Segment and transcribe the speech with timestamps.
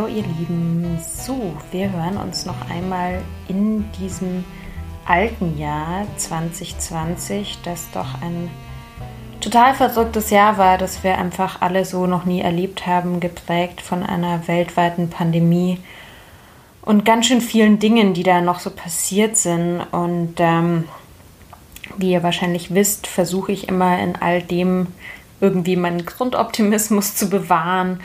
[0.00, 4.44] Hallo ihr Lieben, so, wir hören uns noch einmal in diesem
[5.04, 8.48] alten Jahr 2020, das doch ein
[9.42, 14.02] total verrücktes Jahr war, das wir einfach alle so noch nie erlebt haben, geprägt von
[14.02, 15.78] einer weltweiten Pandemie
[16.80, 19.82] und ganz schön vielen Dingen, die da noch so passiert sind.
[19.92, 20.88] Und ähm,
[21.98, 24.86] wie ihr wahrscheinlich wisst, versuche ich immer in all dem
[25.42, 28.00] irgendwie meinen Grundoptimismus zu bewahren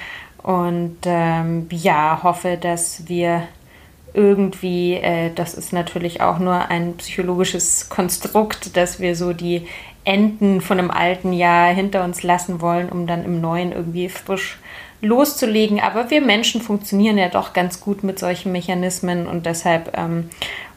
[0.46, 3.48] und ähm, ja, hoffe, dass wir
[4.14, 9.66] irgendwie, äh, das ist natürlich auch nur ein psychologisches Konstrukt, dass wir so die
[10.04, 14.60] Enden von einem alten Jahr hinter uns lassen wollen, um dann im neuen irgendwie frisch
[15.02, 15.80] loszulegen.
[15.80, 20.30] Aber wir Menschen funktionieren ja doch ganz gut mit solchen Mechanismen und deshalb ähm,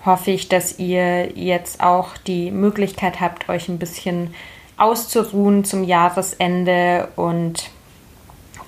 [0.02, 4.32] hoffe ich, dass ihr jetzt auch die Möglichkeit habt, euch ein bisschen
[4.78, 7.70] auszuruhen zum Jahresende und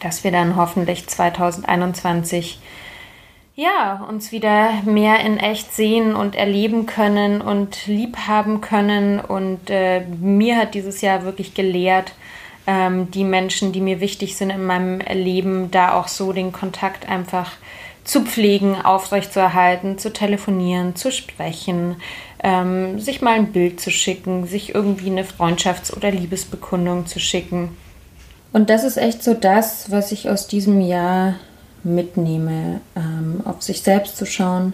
[0.01, 2.61] dass wir dann hoffentlich 2021
[3.61, 9.21] ja, uns wieder mehr in echt sehen und erleben können und lieb haben können.
[9.21, 12.15] Und äh, mir hat dieses Jahr wirklich gelehrt,
[12.67, 17.09] ähm, die Menschen, die mir wichtig sind in meinem Leben, da auch so den Kontakt
[17.09, 17.53] einfach
[18.05, 21.97] zu pflegen, aufrechtzuerhalten, zu telefonieren, zu sprechen,
[22.43, 27.77] ähm, sich mal ein Bild zu schicken, sich irgendwie eine Freundschafts- oder Liebesbekundung zu schicken.
[28.53, 31.35] Und das ist echt so das, was ich aus diesem Jahr
[31.85, 34.73] mitnehme, ähm, auf sich selbst zu schauen,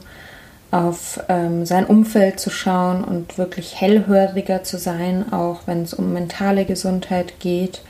[0.70, 6.12] auf ähm, sein Umfeld zu schauen und wirklich hellhöriger zu sein, auch wenn es um
[6.12, 7.82] mentale Gesundheit geht.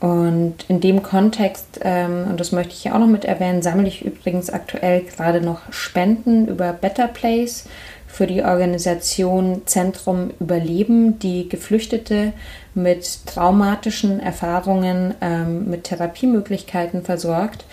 [0.00, 3.88] Und in dem Kontext, ähm, und das möchte ich hier auch noch mit erwähnen, sammle
[3.88, 7.64] ich übrigens aktuell gerade noch Spenden über Better Place
[8.08, 12.32] für die Organisation Zentrum Überleben, die Geflüchtete
[12.74, 17.64] mit traumatischen Erfahrungen ähm, mit Therapiemöglichkeiten versorgt.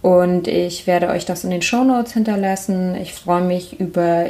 [0.00, 2.94] Und ich werde euch das in den Show Notes hinterlassen.
[2.94, 4.26] Ich freue mich über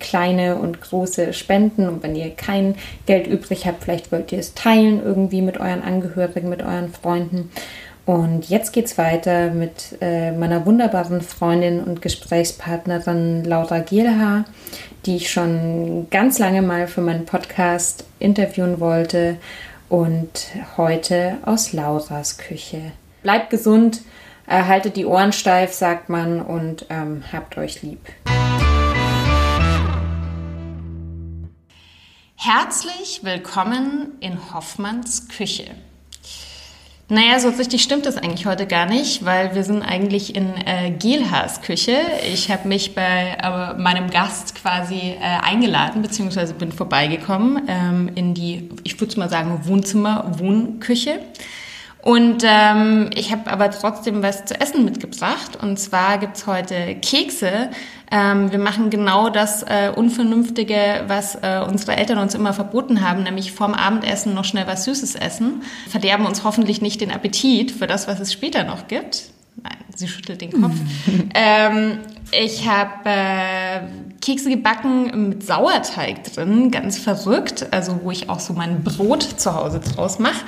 [0.00, 1.88] kleine und große Spenden.
[1.88, 2.74] Und wenn ihr kein
[3.06, 7.50] Geld übrig habt, vielleicht wollt ihr es teilen irgendwie mit euren Angehörigen, mit euren Freunden.
[8.06, 14.44] Und jetzt geht's weiter mit äh, meiner wunderbaren Freundin und Gesprächspartnerin Laura Gielhaar,
[15.06, 19.36] die ich schon ganz lange mal für meinen Podcast interviewen wollte
[19.88, 22.92] und heute aus Lauras Küche.
[23.22, 24.02] Bleibt gesund,
[24.46, 28.00] haltet die Ohren steif, sagt man, und ähm, habt euch lieb.
[32.36, 35.64] Herzlich willkommen in Hoffmanns Küche.
[37.10, 40.90] Naja, so richtig stimmt das eigentlich heute gar nicht, weil wir sind eigentlich in äh,
[40.90, 41.98] Gelhaas Küche.
[42.32, 48.32] Ich habe mich bei äh, meinem Gast quasi äh, eingeladen, beziehungsweise bin vorbeigekommen ähm, in
[48.32, 51.20] die, ich würde mal sagen, Wohnzimmer-Wohnküche.
[52.00, 55.56] Und ähm, ich habe aber trotzdem was zu essen mitgebracht.
[55.60, 57.68] Und zwar gibt's heute Kekse.
[58.14, 63.24] Ähm, wir machen genau das äh, Unvernünftige, was äh, unsere Eltern uns immer verboten haben,
[63.24, 65.62] nämlich vorm Abendessen noch schnell was Süßes essen.
[65.88, 69.33] Verderben uns hoffentlich nicht den Appetit für das, was es später noch gibt.
[69.94, 70.74] Sie schüttelt den Kopf.
[71.34, 71.98] ähm,
[72.32, 73.80] ich habe äh,
[74.20, 79.54] Kekse gebacken mit Sauerteig drin, ganz verrückt, also wo ich auch so mein Brot zu
[79.54, 80.44] Hause draus mache.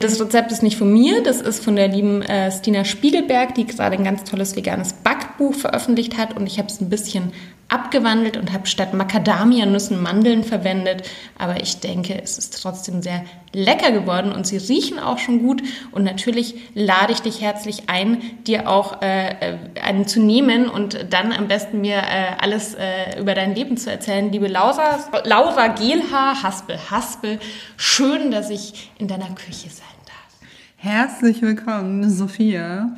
[0.00, 3.66] Das Rezept ist nicht von mir, das ist von der lieben äh, Stina Spiegelberg, die
[3.66, 7.32] gerade ein ganz tolles veganes Backbuch veröffentlicht hat und ich habe es ein bisschen
[7.70, 11.08] abgewandelt und habe statt Macadamia-Nüssen Mandeln verwendet.
[11.38, 15.62] Aber ich denke, es ist trotzdem sehr lecker geworden und sie riechen auch schon gut.
[15.92, 21.32] Und natürlich lade ich dich herzlich ein, dir auch äh, einen zu nehmen und dann
[21.32, 24.30] am besten mir äh, alles äh, über dein Leben zu erzählen.
[24.30, 27.38] Liebe Laura, Laura Gelhaar, Haspel, Haspel,
[27.76, 30.50] schön, dass ich in deiner Küche sein darf.
[30.76, 32.90] Herzlich willkommen, Sophia.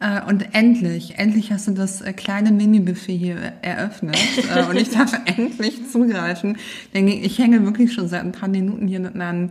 [0.00, 4.18] Äh, und endlich, endlich hast du das äh, kleine Mini-Buffet hier eröffnet
[4.54, 6.58] äh, und ich darf endlich zugreifen.
[6.92, 9.50] Denn ich hänge wirklich schon seit ein paar Minuten hier mit meinem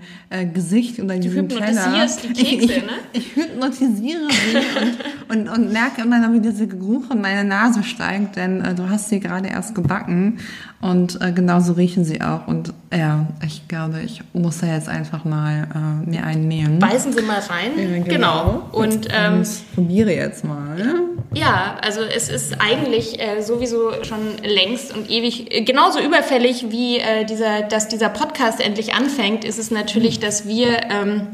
[0.54, 2.08] Gesicht unter diesem Teller.
[2.36, 2.90] Die Kekse, ich, ich, ne?
[3.14, 7.84] ich hypnotisiere sie und, und, und merke immer noch, wie dieser Geruch in meine Nase
[7.84, 10.40] steigt, denn du hast sie gerade erst gebacken
[10.84, 12.46] und äh, genauso riechen sie auch.
[12.48, 16.80] Und ja, ich glaube, ich muss da jetzt einfach mal äh, mir einen nehmen.
[16.80, 17.72] Beißen Sie mal rein.
[17.78, 18.04] Ja, genau.
[18.04, 18.70] genau.
[18.74, 21.02] Und ähm, ich probiere jetzt mal.
[21.34, 26.98] Ja, also es ist eigentlich äh, sowieso schon längst und ewig äh, genauso überfällig wie
[26.98, 31.28] äh, dieser, dass dieser Podcast endlich anfängt, ist es natürlich, dass wir, ähm,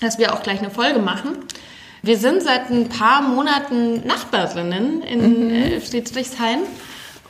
[0.00, 1.36] dass wir auch gleich eine Folge machen.
[2.02, 5.54] Wir sind seit ein paar Monaten Nachbarinnen in mhm.
[5.54, 6.58] äh, Friedrichshain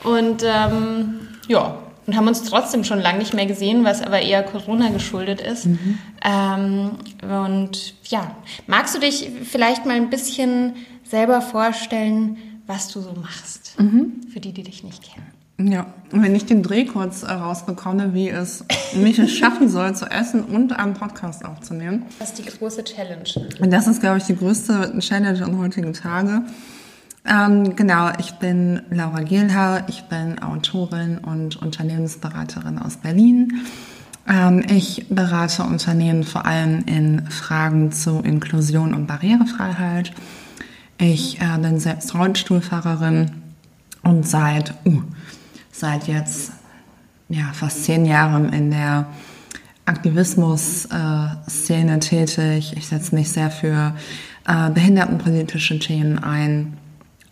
[0.03, 4.43] und ähm, ja, und haben uns trotzdem schon lange nicht mehr gesehen, was aber eher
[4.43, 5.67] Corona geschuldet ist.
[5.67, 5.97] Mhm.
[6.23, 6.91] Ähm,
[7.21, 8.35] und ja,
[8.67, 14.21] magst du dich vielleicht mal ein bisschen selber vorstellen, was du so machst, mhm.
[14.31, 15.27] für die, die dich nicht kennen?
[15.59, 18.65] Ja, und wenn ich den Dreh kurz rausbekomme, wie es
[18.95, 22.03] mich es schaffen soll, zu essen und einen Podcast aufzunehmen.
[22.17, 23.23] Das ist die große Challenge.
[23.59, 26.41] Und das ist, glaube ich, die größte Challenge an heutigen Tage.
[27.25, 33.61] Ähm, genau, ich bin Laura Gehlhauer, ich bin Autorin und Unternehmensberaterin aus Berlin.
[34.27, 40.11] Ähm, ich berate Unternehmen vor allem in Fragen zu Inklusion und Barrierefreiheit.
[40.97, 43.31] Ich äh, bin selbst Rollstuhlfahrerin
[44.03, 45.01] und seit, uh,
[45.71, 46.51] seit jetzt
[47.29, 49.07] ja, fast zehn Jahren in der
[49.85, 52.73] Aktivismus-Szene äh, tätig.
[52.77, 53.95] Ich setze mich sehr für
[54.47, 56.77] äh, behindertenpolitische Themen ein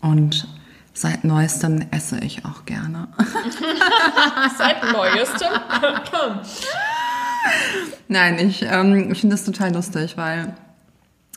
[0.01, 0.47] und
[0.93, 3.07] seit neuestem esse ich auch gerne.
[4.57, 5.47] seit neuestem?
[8.07, 10.55] Nein, ich, ähm, ich finde das total lustig, weil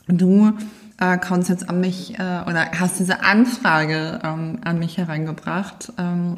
[0.07, 0.53] du
[0.99, 6.37] äh, jetzt an mich äh, oder hast diese Anfrage ähm, an mich hereingebracht, ähm,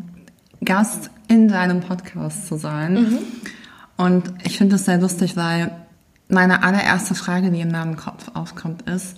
[0.64, 2.94] Gast in deinem Podcast zu sein.
[2.94, 3.18] Mhm.
[3.98, 5.72] Und ich finde das sehr lustig, weil
[6.30, 9.16] meine allererste Frage, die in meinem Kopf aufkommt, ist,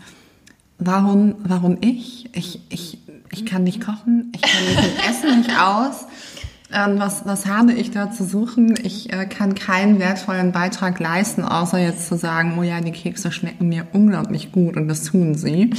[0.77, 2.30] warum, warum ich?
[2.36, 3.00] Ich, ich,
[3.31, 6.06] ich kann nicht kochen, ich kann mich mit Essen nicht aus.
[6.71, 8.75] Ähm, was, was habe ich da zu suchen?
[8.83, 13.31] Ich äh, kann keinen wertvollen Beitrag leisten, außer jetzt zu sagen, oh ja, die Kekse
[13.31, 15.71] schmecken mir unglaublich gut und das tun sie.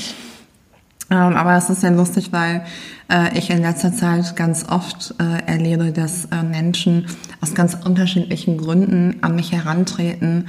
[1.11, 2.65] Ähm, aber es ist sehr lustig, weil
[3.09, 7.07] äh, ich in letzter Zeit ganz oft äh, erlebe, dass äh, Menschen
[7.41, 10.49] aus ganz unterschiedlichen Gründen an mich herantreten,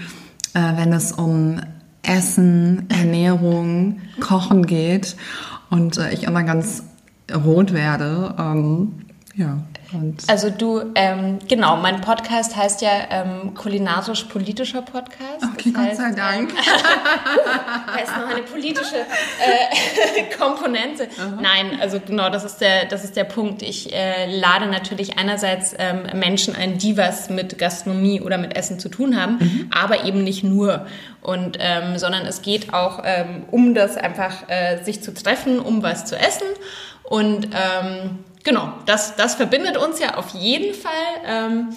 [0.54, 1.60] äh, wenn es um
[2.04, 5.16] Essen, Ernährung, Kochen geht
[5.70, 6.84] und äh, ich immer ganz
[7.32, 8.36] rot werde.
[8.40, 9.06] Ähm,
[9.36, 9.60] ja.
[9.94, 15.44] Und also du, ähm, genau, mein Podcast heißt ja ähm, kulinarisch-politischer Podcast.
[15.54, 16.54] Okay, das Gott sei Dank.
[17.88, 21.04] da ist noch eine politische äh, Komponente.
[21.04, 23.62] Uh Nein, also genau, das ist der, das ist der Punkt.
[23.62, 28.80] Ich äh, lade natürlich einerseits ähm, Menschen ein, die was mit Gastronomie oder mit Essen
[28.80, 29.70] zu tun haben, mhm.
[29.72, 30.86] aber eben nicht nur.
[31.22, 35.84] Und, ähm, sondern es geht auch ähm, um das einfach, äh, sich zu treffen, um
[35.84, 36.48] was zu essen.
[37.12, 40.92] Und ähm, genau, das, das verbindet uns ja auf jeden Fall.
[41.28, 41.70] Ähm,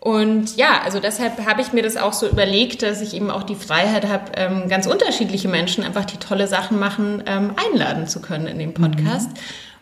[0.00, 3.44] und ja, also deshalb habe ich mir das auch so überlegt, dass ich eben auch
[3.44, 8.20] die Freiheit habe, ähm, ganz unterschiedliche Menschen einfach die tolle Sachen machen, ähm, einladen zu
[8.20, 9.30] können in den Podcast.
[9.30, 9.40] Mhm.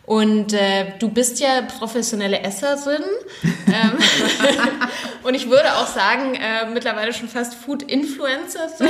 [0.09, 3.03] Und äh, du bist ja professionelle Esserin.
[3.67, 3.91] ähm,
[5.23, 8.89] und ich würde auch sagen, äh, mittlerweile schon fast Food-Influencerin.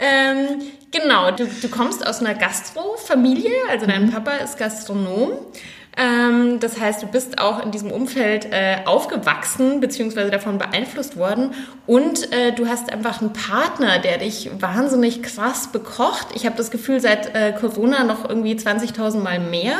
[0.00, 4.12] ähm, genau, du, du kommst aus einer Gastro-Familie, also dein mhm.
[4.12, 5.32] Papa ist Gastronom.
[5.94, 11.50] Ähm, das heißt, du bist auch in diesem Umfeld äh, aufgewachsen beziehungsweise davon beeinflusst worden
[11.86, 16.28] und äh, du hast einfach einen Partner, der dich wahnsinnig krass bekocht.
[16.34, 19.74] Ich habe das Gefühl, seit äh, Corona noch irgendwie 20.000 Mal mehr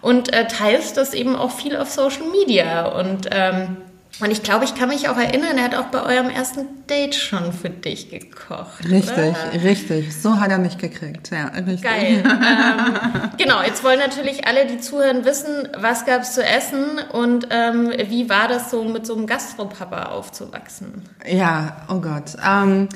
[0.00, 3.76] und äh, teilst das eben auch viel auf Social Media und ähm,
[4.20, 7.14] und ich glaube, ich kann mich auch erinnern, er hat auch bei eurem ersten Date
[7.14, 8.84] schon für dich gekocht.
[8.84, 9.62] Richtig, oder?
[9.62, 10.20] richtig.
[10.20, 11.30] So hat er mich gekriegt.
[11.30, 11.82] Ja, richtig.
[11.82, 12.24] Geil.
[12.26, 17.46] ähm, genau, jetzt wollen natürlich alle, die zuhören, wissen, was gab es zu essen und
[17.50, 21.04] ähm, wie war das so, mit so einem Gastropapa aufzuwachsen?
[21.24, 22.36] Ja, oh Gott.
[22.44, 22.88] Ähm,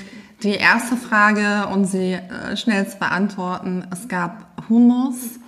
[0.42, 5.38] die erste Frage, um sie äh, schnell zu beantworten, es gab Hummus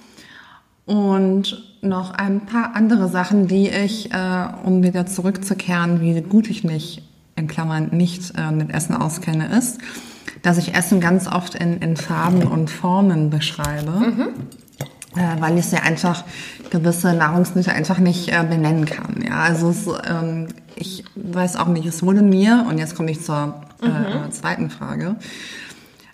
[0.86, 6.64] und noch ein paar andere Sachen, die ich, äh, um wieder zurückzukehren, wie gut ich
[6.64, 7.02] mich
[7.36, 9.78] in Klammern nicht äh, mit Essen auskenne, ist,
[10.42, 13.90] dass ich Essen ganz oft in, in Farben und Formen beschreibe.
[13.90, 14.28] Mhm.
[15.16, 16.24] Äh, weil ich sehr einfach
[16.70, 19.22] gewisse Nahrungsmittel einfach nicht äh, benennen kann.
[19.24, 23.22] Ja, also es, ähm, ich weiß auch nicht, es wurde mir, und jetzt komme ich
[23.22, 24.32] zur äh, mhm.
[24.32, 25.14] zweiten Frage,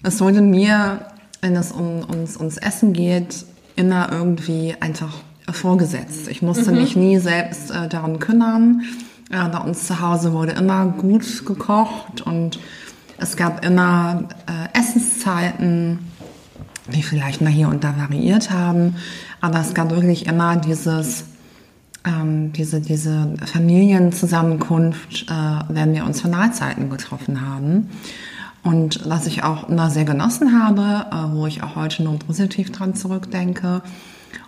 [0.03, 1.07] es wurde mir,
[1.41, 3.47] wenn es um, ums, ums Essen geht,
[3.81, 5.15] immer irgendwie einfach
[5.51, 6.29] vorgesetzt.
[6.29, 8.83] Ich musste mich nie selbst äh, darum kümmern.
[9.31, 12.61] Äh, bei uns zu Hause wurde immer gut gekocht und
[13.19, 15.99] es gab immer äh, Essenszeiten,
[16.93, 18.97] die vielleicht mal hier und da variiert haben,
[19.41, 21.25] aber es gab wirklich immer dieses
[22.07, 25.35] ähm, diese, diese Familienzusammenkunft, äh,
[25.69, 27.91] wenn wir uns für Mahlzeiten getroffen haben.
[28.63, 32.71] Und was ich auch immer sehr genossen habe, äh, wo ich auch heute nur positiv
[32.71, 33.83] dran zurückdenke.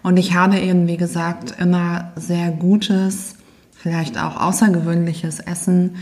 [0.02, 3.36] Und ich habe eben, wie gesagt, immer sehr gutes,
[3.72, 5.96] vielleicht auch außergewöhnliches Essen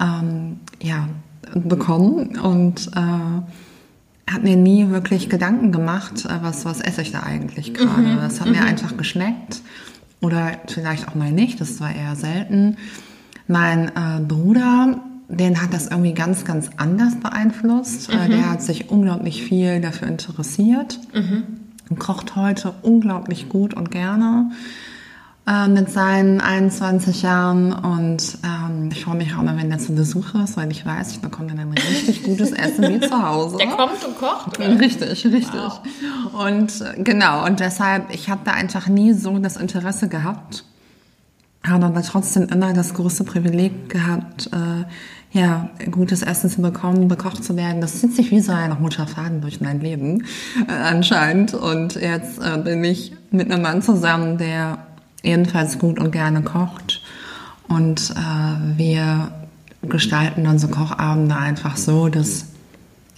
[0.00, 1.08] ähm, ja,
[1.54, 7.22] bekommen und äh, hat mir nie wirklich Gedanken gemacht, äh, was, was esse ich da
[7.22, 8.02] eigentlich gerade.
[8.02, 8.16] Mhm.
[8.16, 8.68] Das hat mir mhm.
[8.68, 9.60] einfach geschmeckt
[10.20, 12.76] oder vielleicht auch mal nicht, das war eher selten.
[13.48, 18.10] Mein äh, Bruder, den hat das irgendwie ganz, ganz anders beeinflusst.
[18.10, 18.30] Äh, mhm.
[18.30, 21.44] der hat sich unglaublich viel dafür interessiert mhm.
[21.88, 24.50] und kocht heute unglaublich gut und gerne
[25.46, 29.94] äh, mit seinen 21 Jahren und ähm, ich freue mich auch immer, wenn er zu
[29.94, 33.56] Besuch ist, weil ich weiß, ich bekomme dann ein richtig gutes Essen wie zu Hause.
[33.56, 34.58] Der kommt und kocht?
[34.58, 34.78] Oder?
[34.78, 35.52] Richtig, richtig.
[35.54, 36.46] Wow.
[36.46, 40.64] Und äh, genau, und deshalb, ich habe da einfach nie so das Interesse gehabt,
[41.66, 44.84] habe aber trotzdem immer das große Privileg gehabt, äh,
[45.32, 47.80] ja, gutes Essen zu bekommen, bekocht zu werden.
[47.80, 50.24] Das zieht sich wie so ein roter Faden durch mein Leben
[50.68, 51.54] äh, anscheinend.
[51.54, 54.78] Und jetzt äh, bin ich mit einem Mann zusammen, der
[55.22, 57.02] jedenfalls gut und gerne kocht.
[57.68, 59.30] Und äh, wir
[59.82, 62.46] gestalten so Kochabende einfach so, dass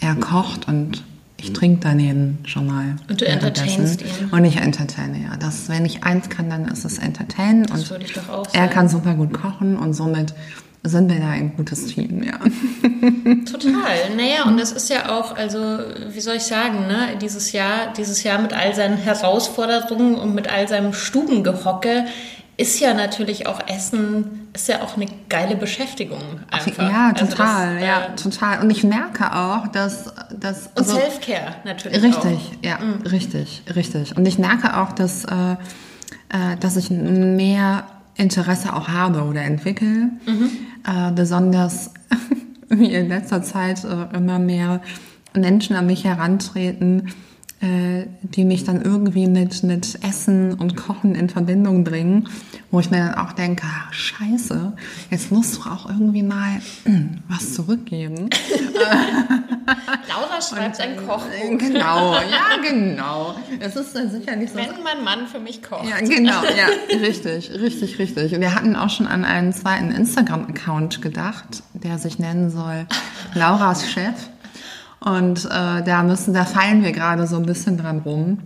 [0.00, 1.02] er kocht und
[1.38, 2.96] ich trinke daneben schon mal.
[3.08, 4.28] Und du entertainst ihn.
[4.30, 5.36] Und ich entertaine, ja.
[5.38, 7.64] Das, wenn ich eins kann, dann ist es entertainen.
[7.64, 8.58] Das und würde ich doch auch sagen.
[8.58, 10.34] Er kann super gut kochen und somit
[10.84, 12.32] sind wir da ein gutes Team, ja.
[13.44, 14.16] Total.
[14.16, 15.78] Naja, und das ist ja auch, also,
[16.10, 20.52] wie soll ich sagen, ne, dieses Jahr, dieses Jahr mit all seinen Herausforderungen und mit
[20.52, 22.06] all seinem Stubengehocke
[22.56, 26.20] ist ja natürlich auch Essen, ist ja auch eine geile Beschäftigung
[26.50, 26.90] einfach.
[26.90, 28.60] Ja, total, also das, ja, äh, total.
[28.60, 32.64] Und ich merke auch, dass, dass und also, Selfcare natürlich Richtig, auch.
[32.64, 33.06] ja, mhm.
[33.06, 34.16] richtig, richtig.
[34.16, 37.84] Und ich merke auch, dass, äh, äh dass ich mehr
[38.22, 40.10] Interesse auch habe oder entwickle.
[40.26, 40.50] Mhm.
[40.86, 41.92] Äh, besonders
[42.68, 44.80] wie in letzter Zeit äh, immer mehr
[45.34, 47.08] Menschen an mich herantreten,
[47.62, 52.28] die mich dann irgendwie mit, mit Essen und Kochen in Verbindung bringen,
[52.72, 54.72] wo ich mir dann auch denke, ah, scheiße,
[55.10, 56.90] jetzt musst du auch irgendwie mal äh,
[57.28, 58.30] was zurückgeben.
[60.08, 61.30] Laura schreibt und, ein Kochbuch.
[61.32, 63.36] Äh, genau, ja, genau.
[63.60, 64.56] Es ist dann sicherlich so.
[64.56, 65.88] Wenn mein Mann für mich kocht.
[65.88, 68.34] Ja, genau, ja, richtig, richtig, richtig.
[68.34, 72.86] Und wir hatten auch schon an einen zweiten Instagram-Account gedacht, der sich nennen soll
[73.34, 74.31] Lauras Chef.
[75.04, 78.38] Und äh, da müssen, da feilen wir gerade so ein bisschen dran rum.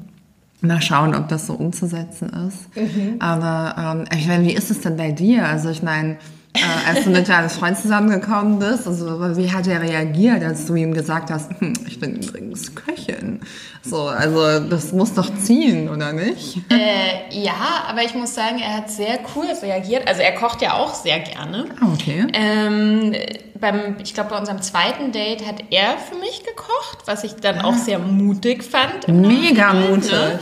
[0.63, 2.77] Mal schauen, ob das so umzusetzen ist.
[2.77, 3.17] Mhm.
[3.19, 5.47] Aber ähm, ich meine, wie ist es denn bei dir?
[5.47, 6.17] Also ich meine,
[6.57, 10.75] äh, als du mit deinem Freund zusammengekommen bist, also wie hat er reagiert, als du
[10.75, 13.41] ihm gesagt hast, hm, ich bin übrigens Köchin?
[13.83, 16.59] So, also das muss doch ziehen, oder nicht?
[16.71, 20.09] Äh, ja, aber ich muss sagen, er hat sehr cool reagiert.
[20.09, 21.67] Also er kocht ja auch sehr gerne.
[21.81, 22.27] Ah, okay.
[22.33, 23.15] Ähm,
[23.61, 27.61] beim, ich glaube, bei unserem zweiten Date hat er für mich gekocht, was ich dann
[27.61, 27.65] ah.
[27.65, 29.09] auch sehr mutig fand.
[29.09, 30.13] Mega mutig.
[30.13, 30.39] Ne?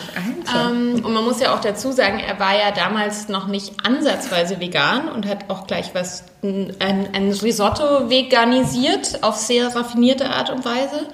[0.54, 4.60] Ähm, und man muss ja auch dazu sagen, er war ja damals noch nicht ansatzweise
[4.60, 10.64] vegan und hat auch gleich was, ein, ein Risotto veganisiert auf sehr raffinierte Art und
[10.64, 11.06] Weise.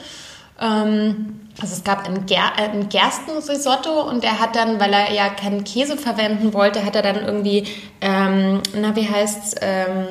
[0.60, 5.28] Ähm, also es gab ein, Ger ein Gerstenrisotto und er hat dann, weil er ja
[5.28, 7.66] keinen Käse verwenden wollte, hat er dann irgendwie,
[8.00, 10.06] ähm, na wie heißt's, ähm,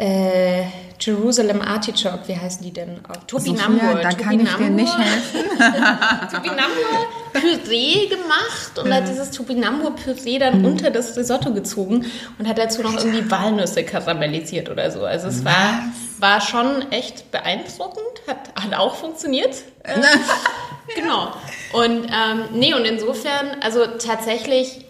[0.00, 0.64] äh,
[0.98, 3.00] Jerusalem Artichoke, wie heißen die denn?
[3.26, 4.00] Topinambur.
[4.02, 5.40] da kann ich dir nicht helfen.
[6.30, 10.64] Topinambur Püree gemacht und hat dieses Topinambur Püree dann mhm.
[10.66, 12.06] unter das Risotto gezogen
[12.38, 15.04] und hat dazu noch irgendwie Walnüsse karamellisiert oder so.
[15.04, 15.84] Also es war,
[16.18, 19.56] war schon echt beeindruckend, hat, hat auch funktioniert.
[19.84, 20.00] Äh,
[20.94, 21.32] genau.
[21.72, 24.84] Und ähm, nee, und insofern, also tatsächlich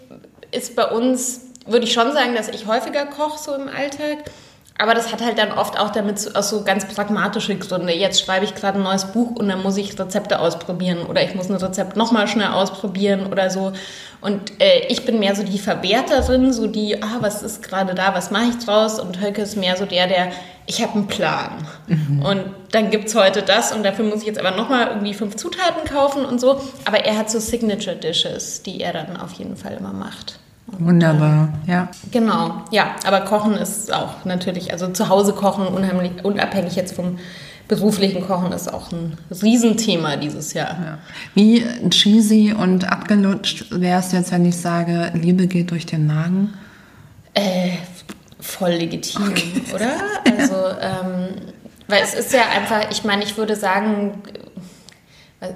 [0.51, 4.25] ist bei uns, würde ich schon sagen, dass ich häufiger koche so im Alltag.
[4.81, 7.93] Aber das hat halt dann oft auch damit aus so ganz pragmatische Gründe.
[7.93, 11.35] Jetzt schreibe ich gerade ein neues Buch und dann muss ich Rezepte ausprobieren oder ich
[11.35, 13.73] muss ein Rezept nochmal schnell ausprobieren oder so.
[14.23, 18.15] Und äh, ich bin mehr so die Verwerterin, so die, ah, was ist gerade da,
[18.15, 18.99] was mache ich draus?
[18.99, 20.33] Und Höcke ist mehr so der, der,
[20.65, 21.67] ich habe einen Plan.
[21.87, 22.23] Mhm.
[22.25, 25.37] Und dann gibt es heute das und dafür muss ich jetzt aber nochmal irgendwie fünf
[25.37, 26.59] Zutaten kaufen und so.
[26.87, 30.40] Aber er hat so Signature Dishes, die er dann auf jeden Fall immer macht.
[30.79, 31.89] Wunderbar, ja.
[32.11, 32.95] Genau, ja.
[33.07, 37.19] Aber Kochen ist auch natürlich, also zu Hause kochen, unheimlich, unabhängig jetzt vom
[37.71, 40.71] beruflichen Kochen ist auch ein Riesenthema dieses Jahr.
[40.71, 40.99] Ja.
[41.35, 46.55] Wie cheesy und abgelutscht wärst du jetzt, wenn ich sage, Liebe geht durch den Magen?
[47.35, 47.71] Äh,
[48.41, 49.63] voll legitim, okay.
[49.73, 49.93] oder?
[50.37, 51.29] Also, ähm,
[51.87, 54.15] weil es ist ja einfach, ich meine, ich würde sagen,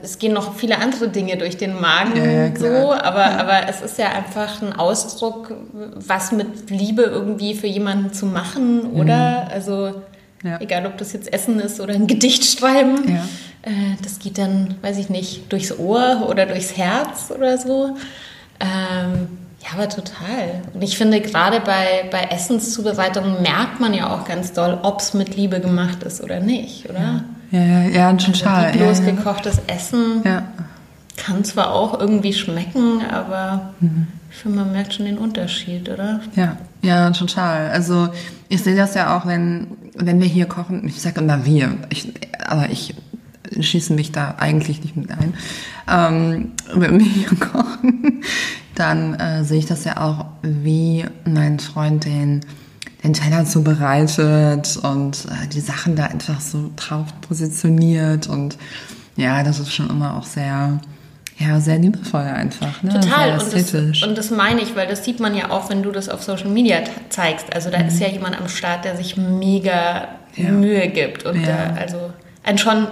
[0.03, 3.37] es gehen noch viele andere Dinge durch den Magen ja, ja, so, aber, ja.
[3.37, 8.93] aber es ist ja einfach ein Ausdruck, was mit Liebe irgendwie für jemanden zu machen,
[8.93, 9.45] oder?
[9.45, 9.51] Mhm.
[9.53, 10.03] Also
[10.61, 13.19] egal, ob das jetzt Essen ist oder ein Gedicht schreiben,
[13.63, 13.71] äh,
[14.03, 17.97] das geht dann, weiß ich nicht, durchs Ohr oder durchs Herz oder so.
[18.61, 19.29] Ähm,
[19.63, 20.63] ja, aber total.
[20.75, 25.15] Und ich finde, gerade bei, bei Essenszubereitungen merkt man ja auch ganz doll, ob es
[25.15, 27.25] mit Liebe gemacht ist oder nicht, oder?
[27.51, 28.67] Ja, ja, ja, total.
[28.67, 29.11] Also lieblos ja, ja.
[29.13, 30.43] gekochtes Essen ja.
[31.17, 34.09] kann zwar auch irgendwie schmecken, aber mhm.
[34.31, 36.21] ich finde, man merkt schon den Unterschied, oder?
[36.35, 37.71] Ja, ja, total.
[37.71, 38.09] Also
[38.49, 40.87] ich sehe das ja auch, wenn, wenn wir hier kochen.
[40.87, 42.13] Ich sage immer wir, ich,
[42.47, 42.95] aber ich
[43.59, 45.35] schieße mich da eigentlich nicht mit ein.
[45.89, 48.23] Ähm, wenn wir hier kochen,
[48.75, 52.41] dann äh, sehe ich das ja auch, wie mein Freund den,
[53.05, 58.27] den Teller zubereitet und äh, die Sachen da einfach so drauf positioniert.
[58.27, 58.57] Und
[59.17, 60.81] ja, das ist schon immer auch sehr,
[61.39, 62.83] ja, sehr liebevoll einfach.
[62.83, 62.95] Ne?
[62.95, 63.39] Total.
[63.39, 66.09] Und das, und das, meine ich, weil das sieht man ja auch, wenn du das
[66.09, 66.79] auf Social Media
[67.11, 67.55] zeigst.
[67.55, 67.89] Also da mhm.
[67.89, 70.49] ist ja jemand am Start, der sich mega ja.
[70.49, 71.47] Mühe gibt und ja.
[71.47, 72.11] der, also
[72.43, 72.87] ein schon,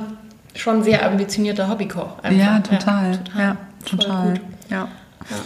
[0.54, 2.22] schon sehr ambitionierter Hobbykoch.
[2.22, 2.38] Einfach.
[2.38, 3.12] Ja, total.
[3.12, 3.36] Ja, total.
[3.38, 4.34] Ja, total.
[4.68, 4.88] Ja.
[5.30, 5.36] ja.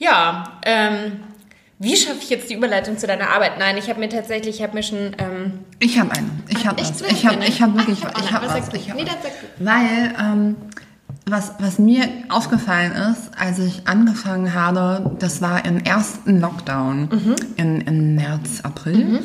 [0.00, 1.12] Ja, ähm,
[1.80, 3.58] wie schaffe ich jetzt die Überleitung zu deiner Arbeit?
[3.58, 5.14] Nein, ich habe mir tatsächlich, ich habe mir schon.
[5.18, 6.42] Ähm, ich habe einen.
[6.48, 7.00] Ich habe was.
[7.02, 8.00] Ich habe ich hab wirklich.
[8.04, 8.74] Ach, ich habe was.
[8.74, 9.64] Ich hab nee, was.
[9.64, 10.56] Weil ähm,
[11.26, 17.36] was, was mir aufgefallen ist, als ich angefangen habe, das war im ersten Lockdown mhm.
[17.56, 19.18] in, in März, April, mhm.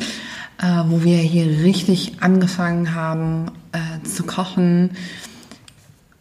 [0.62, 4.92] äh, wo wir hier richtig angefangen haben äh, zu kochen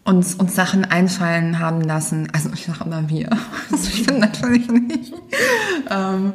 [0.04, 2.28] uns, uns Sachen einfallen haben lassen.
[2.32, 3.30] Also ich sage immer wir.
[3.70, 5.14] Also ich bin natürlich nicht.
[5.90, 6.34] Ähm,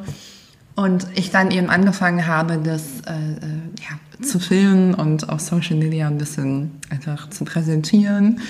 [0.76, 3.48] und ich dann eben angefangen habe, das äh, äh,
[3.82, 8.42] ja, zu filmen und auf Social Media ein bisschen einfach zu präsentieren,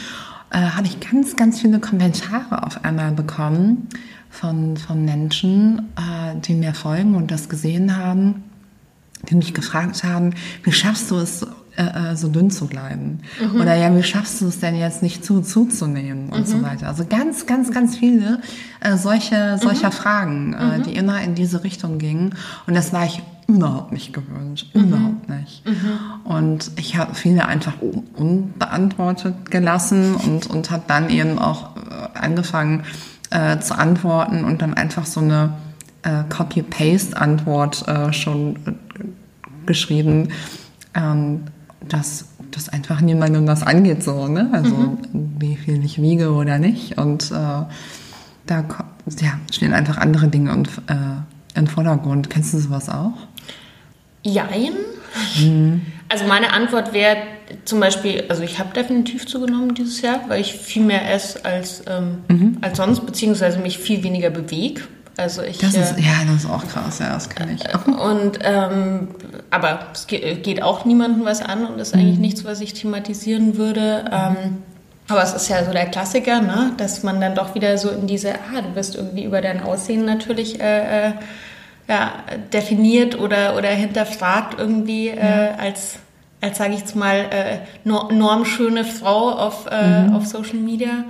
[0.52, 3.88] äh, habe ich ganz, ganz viele Kommentare auf einmal bekommen
[4.30, 8.44] von, von Menschen, äh, die mir folgen und das gesehen haben,
[9.30, 11.46] die mich gefragt haben, wie schaffst du es,
[11.78, 13.20] äh, äh, so dünn zu bleiben?
[13.40, 13.62] Mhm.
[13.62, 16.46] Oder ja, wie schaffst du es denn jetzt nicht zu zuzunehmen und mhm.
[16.46, 16.88] so weiter?
[16.88, 18.42] Also ganz, ganz, ganz viele
[18.80, 19.94] äh, solche, solcher mhm.
[19.94, 20.84] Fragen, äh, mhm.
[20.84, 22.36] die immer in diese Richtung gingen.
[22.66, 24.68] Und das war ich überhaupt nicht gewöhnt.
[24.74, 24.84] Mhm.
[24.84, 25.66] Überhaupt nicht.
[25.66, 26.00] Mhm.
[26.26, 27.74] Und ich habe viele einfach
[28.16, 32.84] unbeantwortet gelassen und, und habe dann eben auch äh, angefangen
[33.30, 35.54] äh, zu antworten und dann einfach so eine
[36.04, 38.74] äh, Copy-Paste-Antwort äh, schon äh,
[39.66, 40.30] geschrieben.
[40.94, 41.44] Ähm,
[41.88, 44.50] dass das einfach niemandem das angeht, so, ne?
[44.52, 44.98] Also mhm.
[45.40, 46.98] wie viel ich wiege oder nicht.
[46.98, 47.36] Und äh,
[48.46, 48.66] da
[49.20, 52.30] ja, stehen einfach andere Dinge und, äh, im Vordergrund.
[52.30, 53.14] Kennst du sowas auch?
[54.24, 54.74] Jein.
[55.40, 55.82] Mhm.
[56.10, 57.18] Also meine Antwort wäre
[57.66, 61.84] zum Beispiel, also ich habe definitiv zugenommen dieses Jahr, weil ich viel mehr esse als,
[61.88, 62.58] ähm, mhm.
[62.62, 64.82] als sonst, beziehungsweise mich viel weniger bewege.
[65.18, 67.66] Also ich, das ist, äh, ja, das ist auch krass, ja, das kenne ich.
[67.66, 69.08] Äh, und, ähm,
[69.50, 72.22] aber es geht auch niemandem was an und ist eigentlich mhm.
[72.22, 74.06] nichts, was ich thematisieren würde.
[74.12, 74.58] Ähm,
[75.10, 76.74] aber es ist ja so der Klassiker, ne?
[76.78, 80.06] dass man dann doch wieder so in diese, ah, du wirst irgendwie über dein Aussehen
[80.06, 81.12] natürlich äh, äh,
[81.88, 82.12] ja,
[82.54, 85.96] definiert oder, oder hinterfragt irgendwie äh, als,
[86.42, 90.16] als sage ich jetzt mal, äh, normschöne Frau auf, äh, mhm.
[90.16, 91.06] auf Social Media.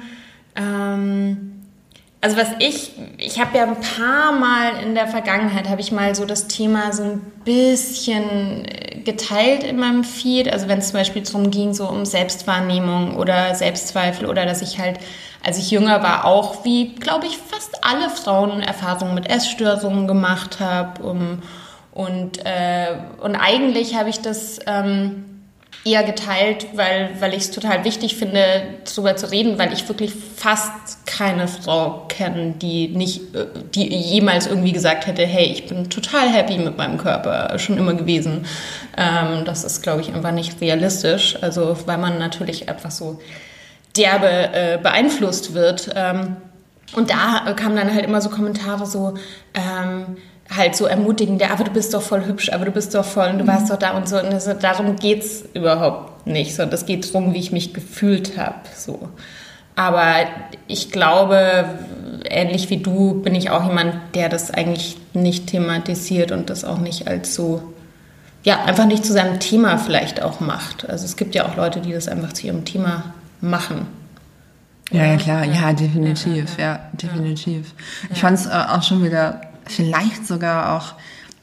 [0.55, 1.56] Ähm,
[2.27, 6.13] also was ich, ich habe ja ein paar Mal in der Vergangenheit, habe ich mal
[6.13, 10.51] so das Thema so ein bisschen äh, geteilt in meinem Feed.
[10.51, 14.77] Also wenn es zum Beispiel darum ging, so um Selbstwahrnehmung oder Selbstzweifel oder dass ich
[14.77, 14.99] halt,
[15.41, 20.59] als ich jünger war, auch wie, glaube ich, fast alle Frauen Erfahrungen mit Essstörungen gemacht
[20.59, 21.01] habe.
[21.03, 21.41] Um,
[21.93, 24.59] und, äh, und eigentlich habe ich das...
[24.67, 25.36] Ähm,
[25.85, 28.43] eher geteilt, weil, weil ich es total wichtig finde,
[28.85, 34.47] darüber zu reden, weil ich wirklich fast keine Frau kenne, die nicht, äh, die jemals
[34.47, 38.45] irgendwie gesagt hätte, hey, ich bin total happy mit meinem Körper, schon immer gewesen.
[38.97, 41.37] Ähm, das ist, glaube ich, einfach nicht realistisch.
[41.41, 43.19] Also, weil man natürlich einfach so
[43.95, 45.89] derbe äh, beeinflusst wird.
[45.95, 46.37] Ähm,
[46.95, 49.15] und da kamen dann halt immer so Kommentare so,
[49.53, 50.17] ähm,
[50.55, 53.37] halt so ermutigend, aber du bist doch voll hübsch, aber du bist doch voll und
[53.39, 53.49] du mhm.
[53.49, 54.19] warst doch da und so.
[54.19, 58.37] Und das, darum geht es überhaupt nicht, sondern es geht darum, wie ich mich gefühlt
[58.37, 58.55] habe.
[58.75, 59.09] So.
[59.75, 60.13] Aber
[60.67, 61.65] ich glaube,
[62.29, 66.79] ähnlich wie du, bin ich auch jemand, der das eigentlich nicht thematisiert und das auch
[66.79, 67.73] nicht als so
[68.47, 70.89] ja, einfach nicht zu seinem Thema vielleicht auch macht.
[70.89, 73.87] Also es gibt ja auch Leute, die das einfach zu ihrem Thema machen.
[74.89, 77.73] Ja, ja, klar, ja, definitiv, ja, definitiv.
[78.09, 80.95] Ich fand es äh, auch schon wieder vielleicht sogar auch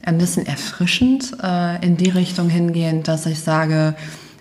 [0.03, 3.95] ein bisschen erfrischend äh, in die Richtung hingehend, dass ich sage,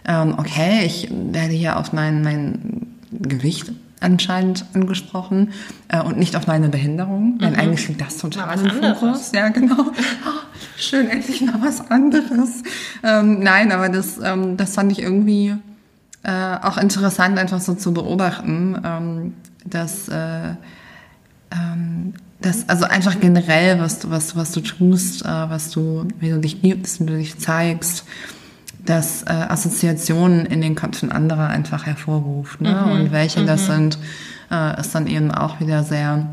[0.07, 5.53] ähm, okay, ich werde hier auf mein, mein Gewicht anscheinend angesprochen
[5.89, 9.33] äh, und nicht auf meine Behinderung, weil eigentlich liegt das total im Fokus.
[9.33, 9.77] Ja, genau.
[9.81, 10.41] Oh,
[10.77, 12.63] schön, endlich mal was anderes.
[13.03, 15.55] Ähm, nein, aber das, ähm, das fand ich irgendwie
[16.23, 20.55] äh, auch interessant, einfach so zu beobachten, ähm, dass, äh,
[22.45, 26.39] dass also einfach generell, was du, was, was du tust, äh, was du, wie du
[26.39, 28.05] dich gibst, wie du dich zeigst,
[28.85, 32.61] dass äh, Assoziationen in den Köpfen anderer einfach hervorruft.
[32.61, 32.85] Ne?
[32.85, 33.99] Und welche das sind,
[34.51, 36.27] äh, ist dann eben auch wieder sehr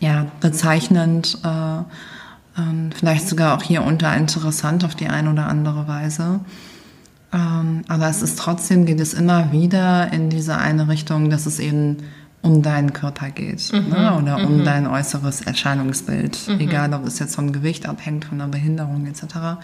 [0.00, 5.86] ja, bezeichnend, äh, ähm, vielleicht sogar auch hier unter interessant auf die eine oder andere
[5.86, 6.40] Weise.
[7.32, 11.60] Ähm, aber es ist trotzdem, geht es immer wieder in diese eine Richtung, dass es
[11.60, 11.98] eben
[12.44, 14.16] um deinen Körper geht ne?
[14.20, 19.06] oder um dein äußeres Erscheinungsbild, egal ob es jetzt vom Gewicht abhängt, von der Behinderung
[19.06, 19.58] etc.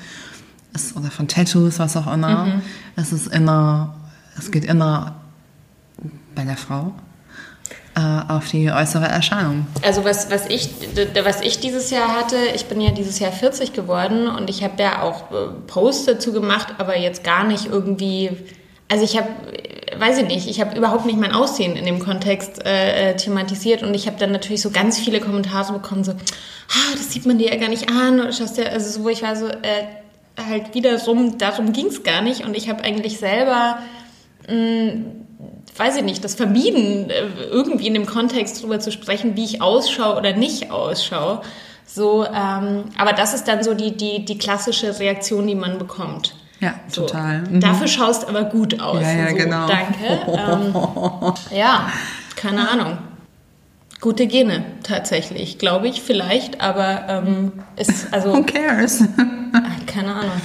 [0.75, 2.61] Ist, oder von Tattoos, was auch immer.
[2.97, 3.95] Es ist immer,
[4.39, 5.17] es geht immer
[6.35, 6.95] bei der Frau
[7.97, 9.67] äh, auf die äußere Erscheinung.
[9.83, 10.71] Also was, was, ich,
[11.25, 14.83] was ich dieses Jahr hatte, ich bin ja dieses Jahr 40 geworden und ich habe
[14.83, 18.31] ja auch äh, Posts dazu gemacht, aber jetzt gar nicht irgendwie,
[18.89, 19.29] also ich habe,
[19.97, 23.83] weiß ich nicht, ich habe überhaupt nicht mein Aussehen in dem Kontext äh, äh, thematisiert
[23.83, 27.39] und ich habe dann natürlich so ganz viele Kommentare bekommen, so, ah, das sieht man
[27.39, 29.87] dir ja gar nicht an oder schaust dir, also so, wo ich war so, äh,
[30.49, 33.79] halt wiederum, darum ging es gar nicht und ich habe eigentlich selber
[35.77, 39.63] weiß ich nicht, das vermieden, äh, irgendwie in dem Kontext drüber zu sprechen, wie ich
[39.63, 41.43] ausschaue oder nicht ausschaue.
[41.87, 46.35] So, ähm, aber das ist dann so die, die, die klassische Reaktion, die man bekommt.
[46.61, 47.07] Ja, So.
[47.07, 47.43] total.
[47.43, 47.61] Mhm.
[47.61, 49.01] Dafür schaust aber gut aus.
[49.03, 49.67] Ja, ja, so, genau.
[49.67, 50.21] Danke.
[50.27, 51.91] Ähm, ja,
[52.37, 52.99] keine Ahnung.
[54.01, 59.03] Gute Gene, tatsächlich, glaube ich, vielleicht, aber ähm, ist, also, Who cares?
[59.53, 60.41] Ah, keine Ahnung.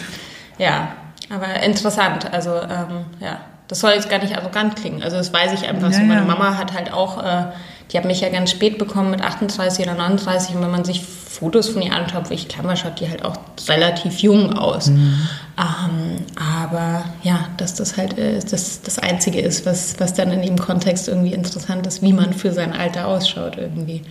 [0.57, 0.89] Ja,
[1.29, 2.31] aber interessant.
[2.33, 5.01] Also, ähm, ja, das soll jetzt gar nicht arrogant klingen.
[5.03, 6.03] Also, das weiß ich einfach Ja, so.
[6.03, 6.25] Meine ja.
[6.27, 7.45] Mama hat halt auch, äh,
[7.91, 10.55] die hat mich ja ganz spät bekommen mit 38 oder 39.
[10.55, 13.35] Und wenn man sich Fotos von ihr anschaut, wo ich war, schaut die halt auch
[13.67, 14.87] relativ jung aus.
[14.87, 15.27] Mhm.
[15.57, 16.25] Ähm,
[16.63, 20.57] aber ja, dass das halt äh, das, das Einzige ist, was, was dann in dem
[20.57, 24.01] Kontext irgendwie interessant ist, wie man für sein Alter ausschaut irgendwie.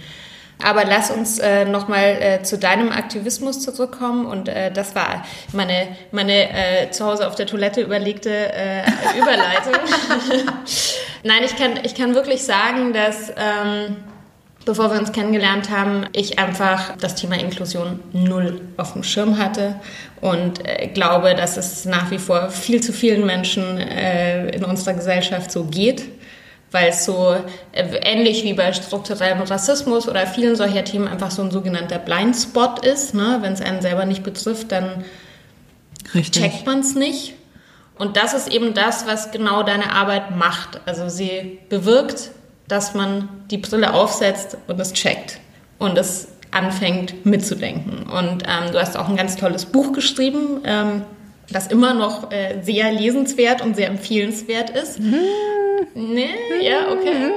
[0.63, 4.27] Aber lass uns äh, nochmal äh, zu deinem Aktivismus zurückkommen.
[4.27, 8.83] Und äh, das war meine, meine äh, zu Hause auf der Toilette überlegte äh,
[9.19, 9.75] Überleitung.
[11.23, 13.97] Nein, ich kann, ich kann wirklich sagen, dass ähm,
[14.65, 19.77] bevor wir uns kennengelernt haben, ich einfach das Thema Inklusion null auf dem Schirm hatte
[20.21, 24.95] und äh, glaube, dass es nach wie vor viel zu vielen Menschen äh, in unserer
[24.95, 26.05] Gesellschaft so geht
[26.75, 27.37] weil es so
[27.73, 32.85] äh, ähnlich wie bei strukturellem Rassismus oder vielen solcher Themen einfach so ein sogenannter Blindspot
[32.85, 33.15] ist.
[33.15, 33.39] Ne?
[33.41, 35.05] Wenn es einen selber nicht betrifft, dann
[36.13, 36.43] Richtig.
[36.43, 37.35] checkt man es nicht.
[37.97, 40.81] Und das ist eben das, was genau deine Arbeit macht.
[40.85, 42.33] Also sie bewirkt,
[42.67, 45.39] dass man die Brille aufsetzt und es checkt
[45.79, 48.03] und es anfängt mitzudenken.
[48.11, 51.03] Und ähm, du hast auch ein ganz tolles Buch geschrieben, ähm,
[51.51, 54.99] das immer noch äh, sehr lesenswert und sehr empfehlenswert ist.
[55.95, 56.29] Nee,
[56.63, 57.31] ja, okay.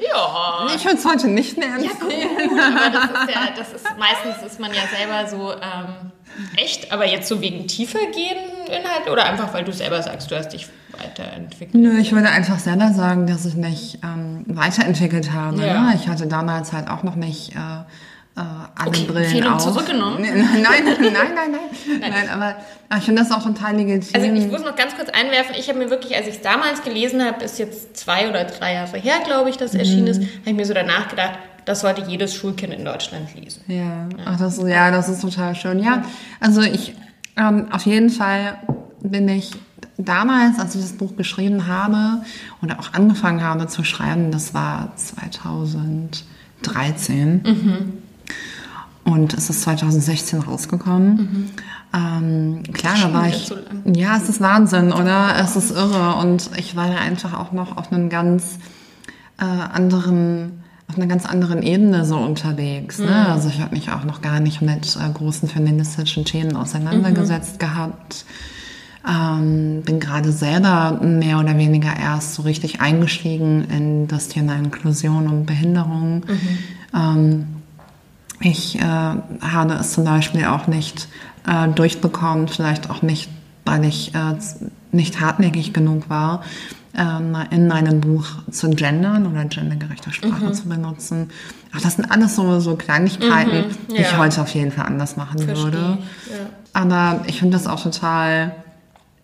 [0.00, 0.66] Ja.
[0.74, 2.48] Ich würde es heute nicht mehr Ja, empfehlen.
[2.48, 6.12] gut, aber das ist ja, das ist, meistens ist man ja selber so ähm,
[6.56, 10.48] echt, aber jetzt so wegen tiefergehenden Inhalten oder einfach, weil du selber sagst, du hast
[10.50, 11.74] dich weiterentwickelt.
[11.74, 15.64] Nö, ich würde einfach selber sagen, dass ich mich ähm, weiterentwielt habe.
[15.64, 15.82] Ja.
[15.82, 15.92] Ne?
[15.96, 17.58] Ich hatte damals halt auch noch nicht äh,
[18.38, 19.62] äh, alle Okay, Empfehlung auf.
[19.64, 20.22] zurückgenommen?
[20.22, 22.10] Nee, Nein, nein, nein, nein, nein.
[22.12, 22.54] nein aber,
[22.98, 24.08] ich finde das auch total legitim.
[24.14, 26.82] Also ich muss noch ganz kurz einwerfen, ich habe mir wirklich, als ich es damals
[26.82, 30.20] gelesen habe, ist jetzt zwei oder drei Jahre her, glaube ich, dass es erschienen ist,
[30.20, 33.62] habe ich mir so danach gedacht, das sollte jedes Schulkind in Deutschland lesen.
[33.66, 35.82] Ja, Ach, das, ist- ja, das ist total schön.
[35.82, 36.02] Ja,
[36.40, 36.94] also ich,
[37.36, 38.58] ähm, auf jeden Fall
[39.02, 39.50] bin ich
[39.98, 42.22] damals, als ich das Buch geschrieben habe
[42.62, 44.92] oder auch angefangen habe zu schreiben, das war
[46.62, 48.02] 2013.
[49.08, 51.50] Und es ist 2016 rausgekommen.
[51.94, 53.46] Ähm, klar, da war ich.
[53.46, 53.56] so.
[53.86, 55.34] Ja, es ist Wahnsinn, oder?
[55.40, 56.16] Es ist irre.
[56.16, 58.58] Und ich war ja einfach auch noch auf einem ganz
[59.40, 62.98] äh, anderen, auf einer ganz anderen Ebene so unterwegs.
[62.98, 63.28] Ne?
[63.30, 68.26] Also ich habe mich auch noch gar nicht mit äh, großen feministischen Themen auseinandergesetzt gehabt.
[69.08, 75.28] Ähm, bin gerade selber mehr oder weniger erst so richtig eingestiegen in das Thema Inklusion
[75.28, 76.24] und Behinderung.
[76.94, 77.46] Ähm,
[78.40, 81.08] ich äh, habe es zum Beispiel auch nicht
[81.46, 83.28] äh, durchbekommen, vielleicht auch nicht,
[83.64, 84.36] weil ich äh,
[84.92, 86.42] nicht hartnäckig genug war,
[86.96, 90.54] ähm, in meinem Buch zu gendern oder gendergerechte Sprache mhm.
[90.54, 91.30] zu benutzen.
[91.74, 93.96] Ach, das sind alles so, so Kleinigkeiten, mhm, ja.
[93.96, 95.64] die ich heute auf jeden Fall anders machen Verstehe.
[95.64, 95.98] würde.
[96.30, 96.36] Ja.
[96.72, 98.52] Aber ich finde das auch total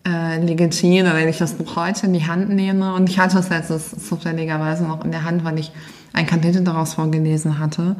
[0.05, 2.93] äh, legitim, wenn ich das Buch heute in die Hand nehme.
[2.93, 5.71] Und ich hatte es letztes zufälligerweise noch in der Hand, weil ich
[6.13, 7.95] ein Kapitel daraus vorgelesen hatte,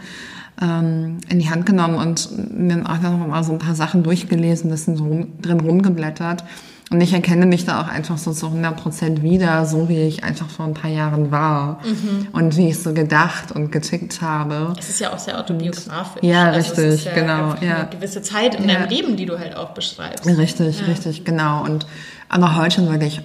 [0.61, 4.69] ähm, in die Hand genommen und mir auch noch mal so ein paar Sachen durchgelesen,
[4.69, 6.43] das sind so rum, drin rumgeblättert.
[6.91, 10.23] Und ich erkenne mich da auch einfach so zu 100 Prozent wieder, so wie ich
[10.23, 11.79] einfach vor ein paar Jahren war.
[11.83, 12.27] Mhm.
[12.31, 14.73] Und wie ich so gedacht und getickt habe.
[14.77, 16.21] Es ist ja auch sehr autobiografisch.
[16.21, 17.55] Ja, also richtig, ja genau.
[17.59, 17.77] Ja.
[17.77, 18.75] Eine gewisse Zeit in ja.
[18.75, 20.27] deinem Leben, die du halt auch beschreibst.
[20.27, 20.85] Richtig, ja.
[20.85, 21.63] richtig, genau.
[21.63, 21.87] Und
[22.29, 23.21] aber heute würde ich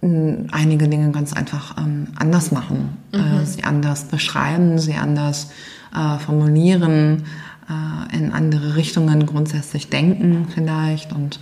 [0.00, 2.96] hm, einige Dinge ganz einfach ähm, anders machen.
[3.12, 3.42] Mhm.
[3.42, 5.48] Äh, sie anders beschreiben, sie anders
[5.94, 7.24] äh, formulieren,
[7.68, 11.40] äh, in andere Richtungen grundsätzlich denken vielleicht und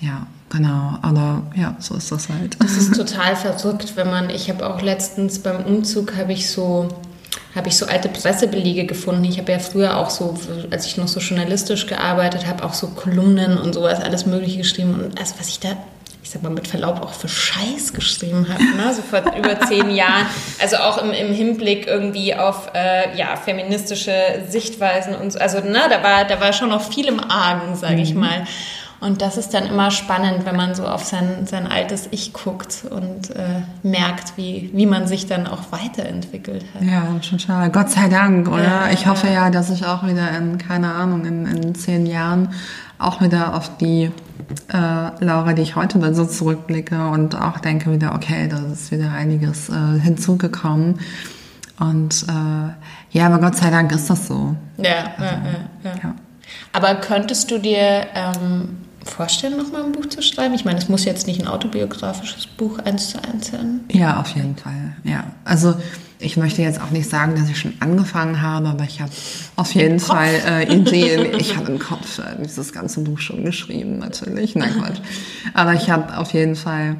[0.00, 0.98] ja, genau.
[1.02, 2.56] Aber ja, so ist das halt.
[2.60, 6.88] Das ist total verrückt, wenn man, ich habe auch letztens beim Umzug, habe ich so
[7.54, 9.24] habe ich so alte Pressebelege gefunden.
[9.24, 10.36] Ich habe ja früher auch so,
[10.70, 14.94] als ich noch so journalistisch gearbeitet habe, auch so Kolumnen und sowas, alles Mögliche geschrieben.
[14.94, 15.76] Und das, was ich da
[16.24, 18.94] ich sag mal mit Verlaub auch für Scheiß geschrieben habe, ne?
[18.94, 20.24] so vor über zehn Jahren.
[20.58, 25.38] Also auch im, im Hinblick irgendwie auf äh, ja, feministische Sichtweisen und so.
[25.38, 28.00] Also ne, da war, da war schon noch viel im Argen, sage mhm.
[28.00, 28.46] ich mal.
[29.00, 32.86] Und das ist dann immer spannend, wenn man so auf sein, sein altes Ich guckt
[32.88, 36.82] und äh, merkt, wie, wie man sich dann auch weiterentwickelt hat.
[36.82, 37.68] Ja, total.
[37.68, 38.62] Gott sei Dank, oder?
[38.62, 42.54] Ja, ich hoffe ja, dass ich auch wieder in, keine Ahnung, in, in zehn Jahren
[42.98, 44.10] auch wieder auf die
[44.72, 49.12] äh, Laura, die ich heute so zurückblicke und auch denke wieder, okay, da ist wieder
[49.12, 51.00] einiges äh, hinzugekommen.
[51.78, 54.54] Und äh, ja, aber Gott sei Dank ist das so.
[54.76, 56.14] Ja, also, ja, ja, ja,
[56.72, 60.54] Aber könntest du dir ähm, vorstellen, nochmal ein Buch zu schreiben?
[60.54, 63.80] Ich meine, es muss jetzt nicht ein autobiografisches Buch eins zu eins sein.
[63.90, 64.96] Ja, auf jeden Fall.
[65.02, 65.74] Ja, also
[66.24, 69.12] ich möchte jetzt auch nicht sagen, dass ich schon angefangen habe, aber ich habe
[69.56, 70.00] auf jeden.
[70.00, 71.34] Fall äh, Ideen.
[71.38, 74.54] Ich habe im Kopf äh, dieses ganze Buch schon geschrieben, natürlich.
[74.54, 75.00] Nein, Quatsch.
[75.52, 76.96] Aber ich habe auf jeden Fall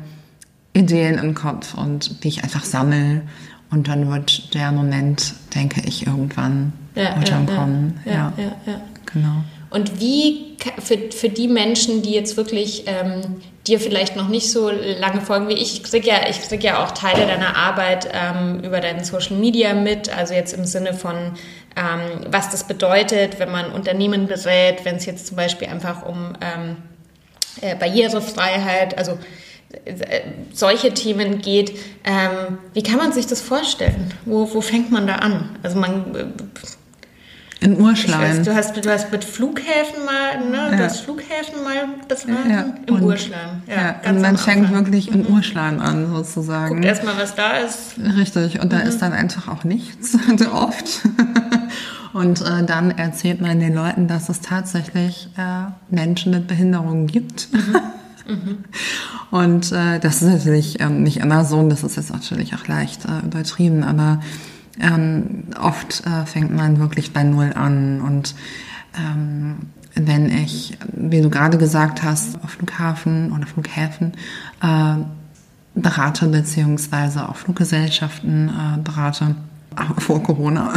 [0.73, 3.23] Ideen im Kopf und die ich einfach sammle.
[3.71, 8.01] Und dann wird der Moment, denke ich, irgendwann ja, ja, kommen.
[8.05, 8.81] Ja, ja, ja, ja.
[9.13, 9.45] Genau.
[9.71, 14.71] Und wie für, für die Menschen, die jetzt wirklich ähm, dir vielleicht noch nicht so
[14.71, 18.81] lange folgen wie ich, ich kriege ja, krieg ja auch Teile deiner Arbeit ähm, über
[18.81, 21.33] deinen Social Media mit, also jetzt im Sinne von,
[21.77, 26.35] ähm, was das bedeutet, wenn man Unternehmen berät, wenn es jetzt zum Beispiel einfach um
[26.43, 26.77] ähm,
[27.63, 29.19] äh, Barrierefreiheit, also
[29.85, 30.21] äh,
[30.53, 31.73] solche Themen geht.
[32.05, 34.13] Ähm, wie kann man sich das vorstellen?
[34.25, 35.57] Wo, wo fängt man da an?
[35.63, 36.27] Also man äh,
[37.61, 38.39] in Urschleim.
[38.39, 40.71] Weiß, du, hast, du hast mit Flughäfen mal, ne?
[40.71, 40.77] Ja.
[40.77, 42.49] Du hast Flughäfen mal befragt?
[42.51, 43.63] Ja, Im und, Urschleim.
[43.67, 45.35] Ja, ja und man fängt wirklich in mhm.
[45.35, 46.75] Urschleim an, sozusagen.
[46.75, 47.95] Guckt erstmal, was da ist.
[48.17, 48.61] Richtig.
[48.61, 48.89] Und da mhm.
[48.89, 50.17] ist dann einfach auch nichts,
[50.53, 51.03] oft.
[52.15, 57.53] Und äh, dann erzählt man den Leuten, dass es tatsächlich äh, Menschen mit Behinderungen gibt.
[57.53, 57.77] Mhm.
[58.27, 58.65] Mhm.
[59.31, 63.05] Und äh, das ist natürlich ähm, nicht immer so, das ist jetzt natürlich auch leicht
[63.05, 64.21] äh, übertrieben, aber
[64.81, 68.35] ähm, oft äh, fängt man wirklich bei Null an und
[68.97, 69.57] ähm,
[69.95, 74.13] wenn ich, wie du gerade gesagt hast, auf Flughafen oder Flughäfen
[74.61, 74.97] äh,
[75.75, 79.37] berate beziehungsweise auch Fluggesellschaften äh, berate,
[79.99, 80.75] vor Corona.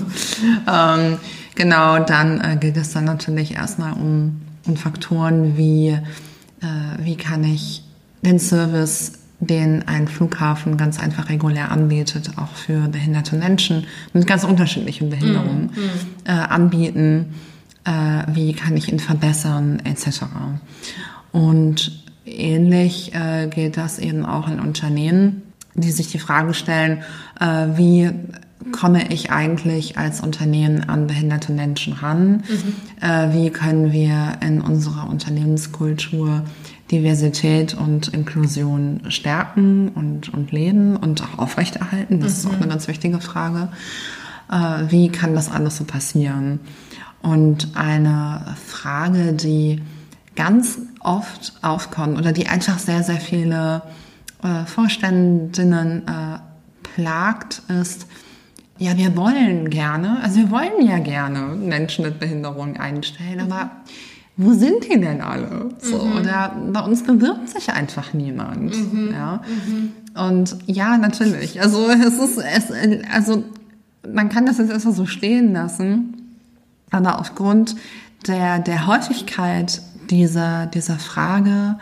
[0.70, 1.18] ähm,
[1.54, 5.98] genau, dann äh, geht es dann natürlich erstmal um, um Faktoren wie, äh,
[6.98, 7.84] wie kann ich
[8.22, 9.12] den Service
[9.42, 15.72] den ein Flughafen ganz einfach regulär anbietet, auch für behinderte Menschen mit ganz unterschiedlichen Behinderungen
[15.74, 16.28] mm, mm.
[16.28, 17.34] Äh, anbieten,
[17.84, 17.90] äh,
[18.32, 20.26] wie kann ich ihn verbessern, etc.
[21.32, 25.42] Und ähnlich äh, geht das eben auch in Unternehmen,
[25.74, 27.02] die sich die Frage stellen,
[27.40, 28.10] äh, wie
[28.70, 32.44] komme ich eigentlich als Unternehmen an behinderte Menschen ran?
[32.48, 32.74] Mhm.
[33.00, 36.44] Äh, wie können wir in unserer Unternehmenskultur
[36.92, 42.20] Diversität und Inklusion stärken und, und leben und auch aufrechterhalten?
[42.20, 42.38] Das mhm.
[42.38, 42.70] ist auch eine mhm.
[42.70, 43.68] ganz wichtige Frage.
[44.50, 46.60] Äh, wie kann das alles so passieren?
[47.22, 49.80] Und eine Frage, die
[50.36, 53.82] ganz oft aufkommt oder die einfach sehr, sehr viele
[54.42, 56.38] äh, Vorständinnen äh,
[56.82, 58.06] plagt, ist,
[58.78, 63.70] ja, wir wollen gerne, also wir wollen ja gerne Menschen mit Behinderung einstellen, aber
[64.36, 65.70] wo sind die denn alle?
[65.78, 66.16] So, mhm.
[66.16, 68.74] Oder bei uns bewirbt sich einfach niemand.
[68.92, 69.12] Mhm.
[69.12, 69.42] Ja?
[69.46, 69.92] Mhm.
[70.14, 71.60] Und ja, natürlich.
[71.60, 72.72] Also es ist, es,
[73.12, 73.44] also
[74.10, 76.14] man kann das jetzt erstmal so stehen lassen.
[76.90, 77.76] Aber aufgrund
[78.26, 81.76] der, der Häufigkeit dieser, dieser Frage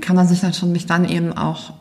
[0.00, 1.74] kann man sich natürlich dann eben auch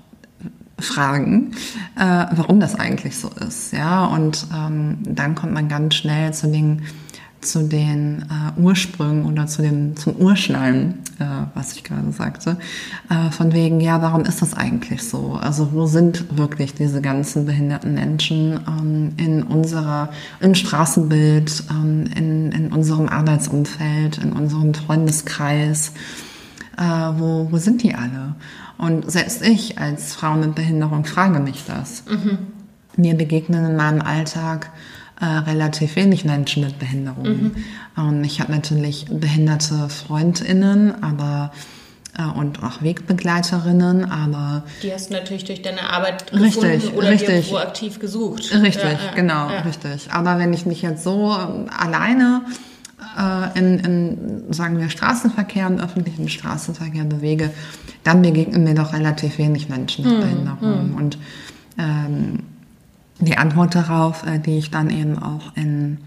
[0.80, 1.52] fragen,
[1.96, 3.74] äh, warum das eigentlich so ist.
[3.74, 6.84] Ja, und ähm, dann kommt man ganz schnell zu den
[7.46, 12.58] zu den äh, Ursprüngen oder zu dem, zum Urschleim, äh, was ich gerade sagte,
[13.10, 15.38] äh, von wegen, ja, warum ist das eigentlich so?
[15.42, 22.52] Also wo sind wirklich diese ganzen behinderten Menschen ähm, in unserer, im Straßenbild, ähm, in,
[22.52, 25.94] in unserem Arbeitsumfeld, in unserem Freundeskreis?
[26.78, 28.36] Äh, wo, wo sind die alle?
[28.78, 32.04] Und selbst ich als Frau mit Behinderung frage mich das.
[32.10, 32.40] Mhm.
[32.98, 34.72] Mir begegnen in meinem Alltag
[35.24, 37.56] äh, relativ wenig Menschen mit Behinderungen.
[37.96, 38.04] Mhm.
[38.04, 41.54] Und ich habe natürlich behinderte Freundinnen, aber
[42.18, 47.10] äh, und auch Wegbegleiterinnen, aber die hast du natürlich durch deine Arbeit gefunden richtig, oder
[47.10, 48.54] richtig, dir proaktiv gesucht.
[48.54, 49.62] Richtig, ja, genau, ja.
[49.62, 50.12] richtig.
[50.12, 52.42] Aber wenn ich mich jetzt so alleine
[53.18, 57.50] äh, in, in, sagen wir, Straßenverkehr, im öffentlichen Straßenverkehr bewege,
[58.04, 60.90] dann begegnen mir doch relativ wenig Menschen mit hm, Behinderungen.
[60.90, 60.96] Hm.
[60.96, 61.18] Und
[61.78, 62.40] ähm,
[63.26, 66.00] die Antwort darauf, äh, die ich dann eben auch in,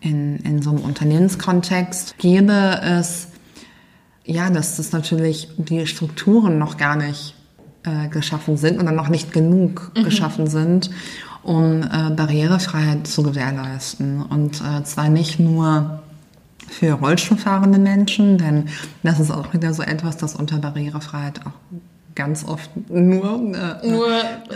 [0.00, 3.28] in, in so einem Unternehmenskontext gebe, ist,
[4.24, 7.34] ja, dass das natürlich die Strukturen noch gar nicht
[7.84, 10.04] äh, geschaffen sind oder noch nicht genug mhm.
[10.04, 10.90] geschaffen sind,
[11.42, 14.22] um äh, Barrierefreiheit zu gewährleisten.
[14.22, 16.02] Und äh, zwar nicht nur
[16.68, 18.68] für Rollstuhlfahrende Menschen, denn
[19.02, 21.52] das ist auch wieder so etwas, das unter Barrierefreiheit auch
[22.18, 24.08] ganz oft nur, äh, nur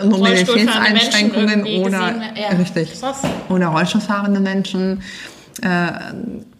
[0.04, 3.22] Mobilitätseinschränkungen oder ja, richtig krass.
[3.48, 5.00] oder Rollstuhlfahrende Menschen
[5.62, 5.92] äh,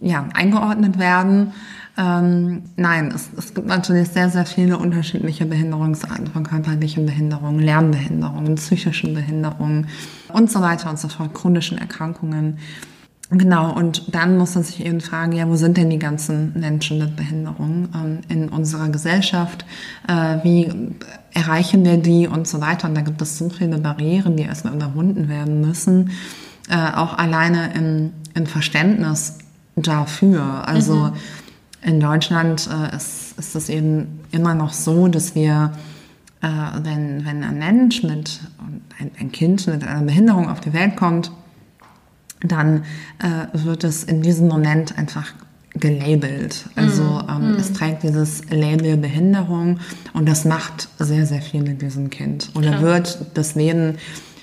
[0.01, 1.53] ja, eingeordnet werden.
[1.99, 8.55] Ähm, nein, es, es gibt natürlich sehr, sehr viele unterschiedliche Behinderungsarten von körperlichen Behinderungen, Lernbehinderungen,
[8.55, 9.88] psychischen Behinderungen
[10.33, 12.59] und so weiter und so fort, chronischen Erkrankungen.
[13.35, 16.99] Genau, und dann muss man sich eben fragen, ja, wo sind denn die ganzen Menschen
[16.99, 19.64] mit Behinderung ähm, in unserer Gesellschaft?
[20.07, 20.71] Äh, wie
[21.33, 22.88] erreichen wir die und so weiter?
[22.88, 26.11] Und da gibt es so viele Barrieren, die erstmal überwunden werden müssen.
[26.68, 29.38] Äh, auch alleine im, im Verständnis
[29.77, 30.68] dafür.
[30.68, 31.12] Also mhm.
[31.81, 35.73] in Deutschland äh, ist, ist es eben immer noch so, dass wir
[36.42, 36.49] äh,
[36.83, 38.40] wenn, wenn ein Mensch mit,
[38.99, 41.33] ein, ein Kind mit einer Behinderung auf die Welt kommt,
[42.42, 42.85] dann
[43.18, 45.33] äh, wird es in diesem Moment einfach
[45.74, 46.66] gelabelt.
[46.76, 47.57] Also mm, ähm, mm.
[47.57, 49.81] es trägt dieses Label Behinderung
[50.12, 52.50] und das macht sehr, sehr viel mit diesem Kind.
[52.55, 52.81] Oder ja.
[52.83, 53.96] wird das Leben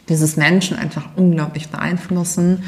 [0.07, 2.63] dieses Menschen einfach unglaublich beeinflussen.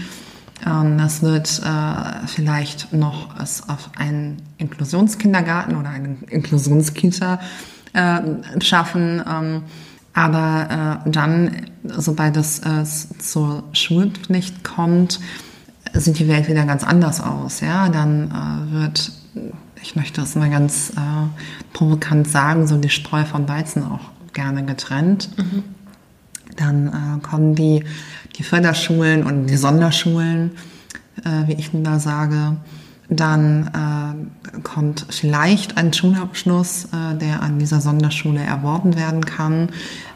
[0.65, 7.39] Ähm, das wird äh, vielleicht noch es auf einen Inklusionskindergarten oder eine Inklusionskita
[7.93, 8.21] äh,
[8.61, 9.23] schaffen.
[9.27, 9.63] Ähm,
[10.13, 12.83] aber äh, dann, sobald es äh,
[13.19, 15.19] zur Schulpflicht kommt,
[15.93, 17.61] sieht die Welt wieder ganz anders aus.
[17.61, 19.11] Ja, dann äh, wird,
[19.81, 24.65] ich möchte es mal ganz äh, provokant sagen, so die Streu vom Weizen auch gerne
[24.65, 25.29] getrennt.
[25.37, 25.63] Mhm.
[26.57, 27.85] Dann äh, kommen die,
[28.37, 30.51] die Förderschulen und die Sonderschulen,
[31.23, 32.57] äh, wie ich lieber sage,
[33.11, 33.67] dann
[34.55, 39.67] äh, kommt vielleicht ein Schulabschluss, äh, der an dieser Sonderschule erworben werden kann,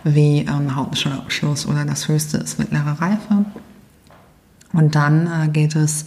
[0.05, 3.45] wie ein ähm, Hauptschulabschluss oder das höchste ist mittlere Reife.
[4.71, 6.05] Und dann äh, geht es,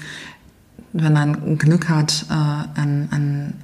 [0.94, 3.54] wenn man Glück hat, äh, an, an,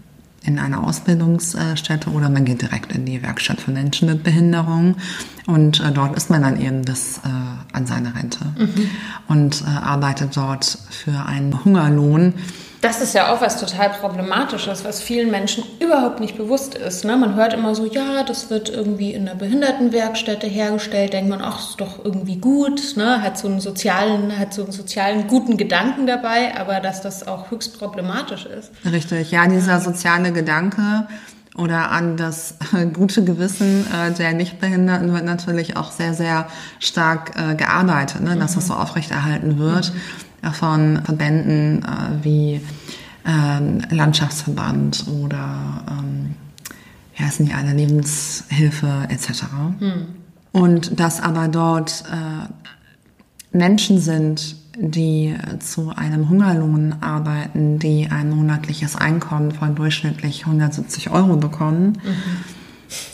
[0.43, 4.97] in eine Ausbildungsstätte oder man geht direkt in die Werkstatt für Menschen mit Behinderung
[5.47, 7.31] und äh, dort ist man dann eben bis äh,
[7.73, 8.91] an seine Rente mhm.
[9.29, 12.35] und äh, arbeitet dort für einen Hungerlohn
[12.85, 17.05] das ist ja auch was total Problematisches, was vielen Menschen überhaupt nicht bewusst ist.
[17.07, 17.17] Ne?
[17.17, 21.71] Man hört immer so, ja, das wird irgendwie in einer Behindertenwerkstätte hergestellt, denkt man, ach,
[21.71, 23.23] ist doch irgendwie gut, ne?
[23.23, 27.51] hat so einen sozialen, hat so einen sozialen guten Gedanken dabei, aber dass das auch
[27.51, 28.71] höchst problematisch ist.
[28.85, 31.07] Richtig, ja, dieser soziale Gedanke
[31.57, 32.57] oder an das
[32.93, 36.49] gute Gewissen äh, der Nichtbehinderten wird natürlich auch sehr, sehr
[36.81, 38.37] stark äh, gearbeitet, ne?
[38.37, 38.57] dass mhm.
[38.57, 39.95] das so aufrechterhalten wird.
[39.95, 42.61] Mhm von Verbänden äh, wie
[43.27, 46.35] ähm, Landschaftsverband oder ähm,
[47.17, 49.45] wie heißen die alle, Lebenshilfe etc.
[49.79, 50.07] Hm.
[50.53, 58.97] Und dass aber dort äh, Menschen sind, die zu einem Hungerlohn arbeiten, die ein monatliches
[58.97, 61.99] Einkommen von durchschnittlich 170 Euro bekommen.
[62.03, 62.15] Mhm.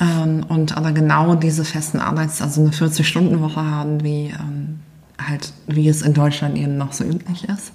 [0.00, 4.80] Ähm, und aber genau diese festen Arbeits-, also eine 40-Stunden-Woche haben, wie ähm,
[5.28, 7.72] halt, wie es in Deutschland eben noch so üblich ist,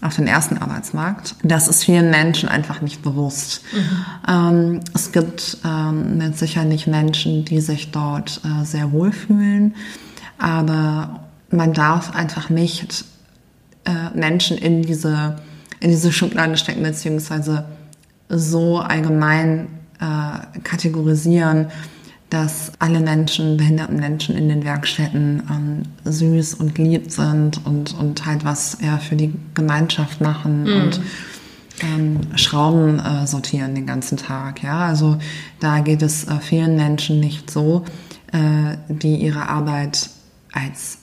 [0.00, 1.34] auf den ersten Arbeitsmarkt.
[1.42, 3.62] Das ist vielen Menschen einfach nicht bewusst.
[3.72, 4.04] Mhm.
[4.28, 9.74] Ähm, es gibt ähm, mit sicherlich Menschen, die sich dort äh, sehr wohlfühlen,
[10.38, 11.20] aber
[11.50, 13.04] man darf einfach nicht
[13.84, 15.36] äh, Menschen in diese
[15.80, 17.64] in diese Schublade stecken, beziehungsweise
[18.28, 19.68] so allgemein
[20.00, 21.70] äh, kategorisieren,
[22.30, 28.26] dass alle Menschen, behinderten Menschen in den Werkstätten ähm, süß und lieb sind und, und
[28.26, 30.82] halt was ja, für die Gemeinschaft machen mhm.
[30.82, 31.00] und
[31.80, 34.62] ähm, Schrauben äh, sortieren den ganzen Tag.
[34.62, 35.16] Ja, also
[35.60, 37.84] da geht es äh, vielen Menschen nicht so,
[38.32, 40.10] äh, die ihre Arbeit
[40.52, 40.98] als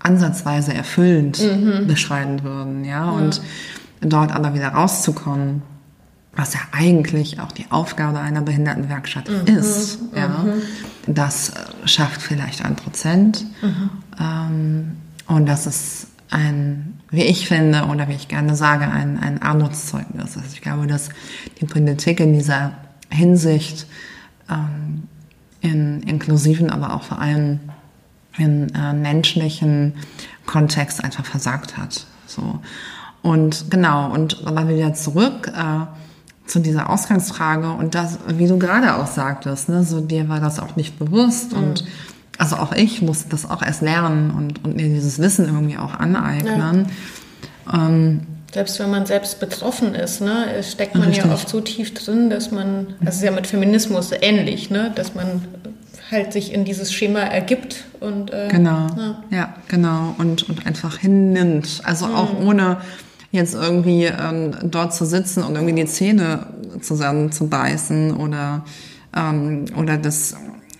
[0.00, 1.86] ansatzweise erfüllend mhm.
[1.86, 2.84] beschreiben würden.
[2.84, 3.10] Ja, ja.
[3.10, 3.40] und
[4.00, 5.62] dort aber wieder rauszukommen
[6.36, 9.98] was ja eigentlich auch die Aufgabe einer Behindertenwerkstatt mhm, ist.
[10.14, 10.28] Ja.
[10.28, 10.62] Mhm.
[11.14, 11.52] Das
[11.84, 13.44] schafft vielleicht ein Prozent.
[13.62, 13.90] Mhm.
[14.18, 19.42] Ähm, und das ist ein, wie ich finde oder wie ich gerne sage, ein, ein
[19.42, 20.36] Armutszeugnis.
[20.36, 21.10] Also ich glaube, dass
[21.60, 22.72] die Politik in dieser
[23.10, 23.86] Hinsicht
[24.50, 25.04] ähm,
[25.60, 27.60] in inklusiven, aber auch vor allem
[28.36, 29.94] in äh, menschlichen
[30.44, 32.06] Kontext einfach versagt hat.
[32.26, 32.60] So.
[33.22, 35.86] Und genau, und aber wieder zurück, äh,
[36.46, 40.58] zu dieser Ausgangsfrage und das, wie du gerade auch sagtest, ne, so dir war das
[40.58, 41.58] auch nicht bewusst mhm.
[41.58, 41.84] und
[42.38, 45.94] also auch ich musste das auch erst lernen und, und mir dieses Wissen irgendwie auch
[45.94, 46.88] aneignen.
[47.66, 47.86] Ja.
[47.86, 51.24] Ähm, selbst wenn man selbst betroffen ist, ne, steckt man richtig.
[51.24, 55.14] ja oft so tief drin, dass man, das ist ja mit Feminismus ähnlich, ne, dass
[55.14, 55.42] man
[56.10, 59.16] halt sich in dieses Schema ergibt und äh, genau, ja.
[59.30, 59.54] ja.
[59.68, 62.14] genau und und einfach hinnimmt, also mhm.
[62.14, 62.76] auch ohne
[63.34, 66.46] jetzt irgendwie ähm, dort zu sitzen und irgendwie die Zähne
[66.80, 68.64] zusammenzubeißen oder,
[69.14, 70.36] ähm, oder das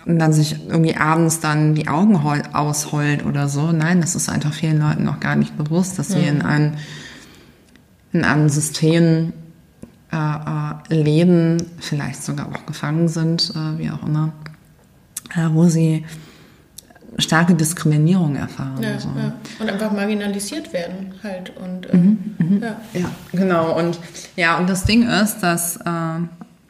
[0.07, 2.17] dann sich irgendwie abends dann die Augen
[2.53, 3.73] ausheult oder so.
[3.73, 6.75] Nein, das ist einfach vielen Leuten noch gar nicht bewusst, dass sie in einem,
[8.13, 9.33] in einem System
[10.13, 14.33] äh, äh, leben, vielleicht sogar auch gefangen sind, äh, wie auch immer,
[15.35, 16.05] äh, wo sie
[17.19, 18.83] starke Diskriminierung erfahren.
[18.83, 19.09] Ja, so.
[19.17, 19.35] ja.
[19.61, 21.53] Und einfach marginalisiert werden halt.
[21.57, 22.63] Und, äh, mhm, mhm.
[22.63, 22.77] Ja.
[22.93, 23.11] ja.
[23.33, 23.79] genau.
[23.79, 23.99] Und
[24.37, 26.21] ja, und das Ding ist, dass, äh,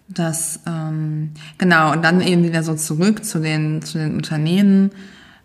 [0.09, 4.90] dass ähm, genau, und dann eben wieder so zurück zu den, zu den Unternehmen.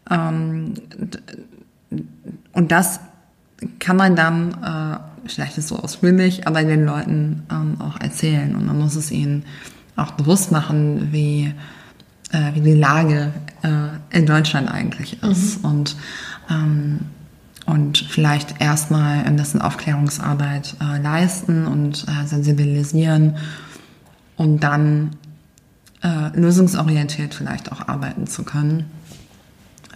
[0.09, 0.73] Ähm,
[2.53, 2.99] und das
[3.79, 8.55] kann man dann, äh, vielleicht ist es so ausführlich, aber den Leuten ähm, auch erzählen.
[8.55, 9.45] Und man muss es ihnen
[9.95, 11.53] auch bewusst machen, wie
[12.31, 15.63] äh, wie die Lage äh, in Deutschland eigentlich ist.
[15.63, 15.69] Mhm.
[15.69, 15.95] Und,
[16.49, 16.99] ähm,
[17.65, 23.35] und vielleicht erstmal ein bisschen Aufklärungsarbeit äh, leisten und äh, sensibilisieren
[24.39, 25.17] um dann
[26.01, 28.89] äh, lösungsorientiert vielleicht auch arbeiten zu können.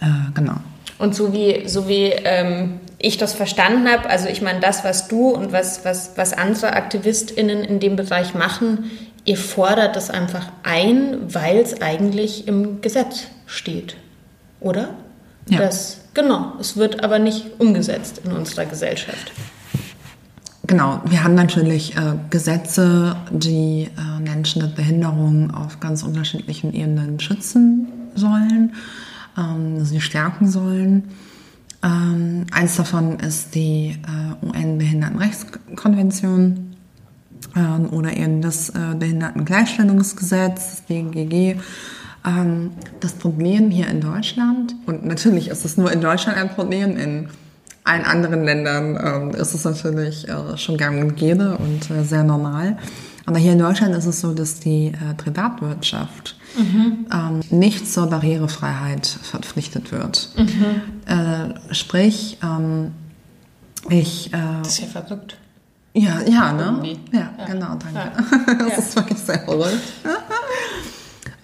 [0.00, 0.56] Äh, genau.
[0.98, 5.08] Und so wie, so wie ähm, ich das verstanden habe, also ich meine, das, was
[5.08, 8.90] du und was, was, was andere AktivistInnen in dem Bereich machen,
[9.24, 13.96] ihr fordert das einfach ein, weil es eigentlich im Gesetz steht,
[14.60, 14.90] oder?
[15.48, 15.58] Ja.
[15.58, 19.32] Das, genau, es wird aber nicht umgesetzt in unserer Gesellschaft.
[20.66, 27.20] Genau, wir haben natürlich äh, Gesetze, die äh, Menschen mit Behinderung auf ganz unterschiedlichen Ebenen
[27.20, 28.72] schützen sollen,
[29.36, 31.10] ähm, sie stärken sollen.
[31.84, 36.74] Ähm, eins davon ist die äh, UN-Behindertenrechtskonvention,
[37.56, 41.56] ähm, oder eben das äh, Behindertengleichstellungsgesetz, das BGG.
[42.26, 42.70] Ähm,
[43.00, 47.28] das Problem hier in Deutschland, und natürlich ist es nur in Deutschland ein Problem, in
[47.84, 52.24] allen anderen Ländern ähm, ist es natürlich äh, schon gang und gäbe und äh, sehr
[52.24, 52.78] normal.
[53.26, 57.06] Aber hier in Deutschland ist es so, dass die äh, Privatwirtschaft mhm.
[57.12, 60.28] ähm, nicht zur Barrierefreiheit verpflichtet wird.
[60.36, 60.82] Mhm.
[61.06, 62.92] Äh, sprich, ähm,
[63.88, 64.32] ich.
[64.32, 65.38] Äh, das ist ja verrückt.
[65.96, 66.96] Ja, ja, ne?
[67.12, 67.94] Ja, ja, genau, danke.
[67.94, 68.12] Ja.
[68.58, 69.78] Das ist wirklich sehr verrückt.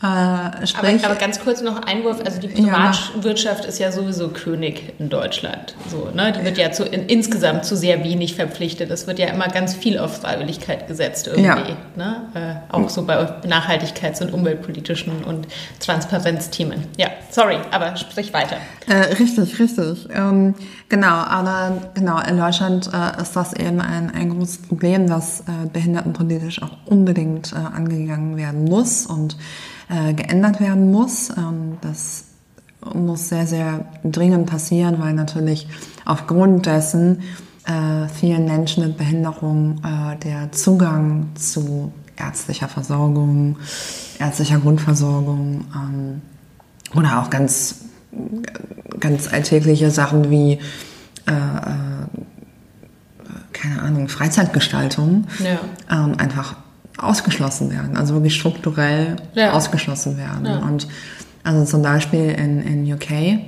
[0.03, 3.69] Äh, sprich, aber, aber, ganz kurz noch Einwurf, also die Privatwirtschaft ja.
[3.69, 5.75] ist ja sowieso König in Deutschland.
[5.91, 6.33] So, ne?
[6.33, 8.91] Die wird ja zu, in, insgesamt zu sehr wenig verpflichtet.
[8.91, 11.45] Es wird ja immer ganz viel auf Freiwilligkeit gesetzt irgendwie.
[11.45, 11.77] Ja.
[11.97, 12.63] Ne?
[12.71, 15.47] Äh, auch so bei Nachhaltigkeits- und umweltpolitischen und
[15.81, 16.87] Transparenzthemen.
[16.97, 18.57] Ja, sorry, aber sprich weiter.
[18.89, 20.09] Äh, richtig, richtig.
[20.15, 20.55] Ähm,
[20.89, 25.67] genau, aber genau, in Deutschland äh, ist das eben ein, ein großes Problem, das äh,
[25.71, 29.37] behindertenpolitisch auch unbedingt äh, angegangen werden muss und
[29.91, 31.31] äh, geändert werden muss.
[31.31, 32.25] Ähm, das
[32.95, 35.69] muss sehr, sehr dringend passieren, weil natürlich
[36.05, 37.21] aufgrund dessen
[37.67, 43.57] äh, vielen Menschen mit Behinderung äh, der Zugang zu ärztlicher Versorgung,
[44.19, 46.23] ärztlicher Grundversorgung ähm,
[46.95, 47.85] oder auch ganz,
[48.99, 50.59] ganz alltägliche Sachen wie
[51.27, 52.07] äh, äh,
[53.53, 55.59] keine Ahnung, Freizeitgestaltung ja.
[55.91, 56.57] ähm, einfach
[57.03, 59.53] ausgeschlossen werden, also wirklich strukturell ja.
[59.53, 60.47] ausgeschlossen werden.
[60.47, 60.59] Ja.
[60.59, 60.89] Und
[61.43, 63.41] also zum Beispiel in, in UK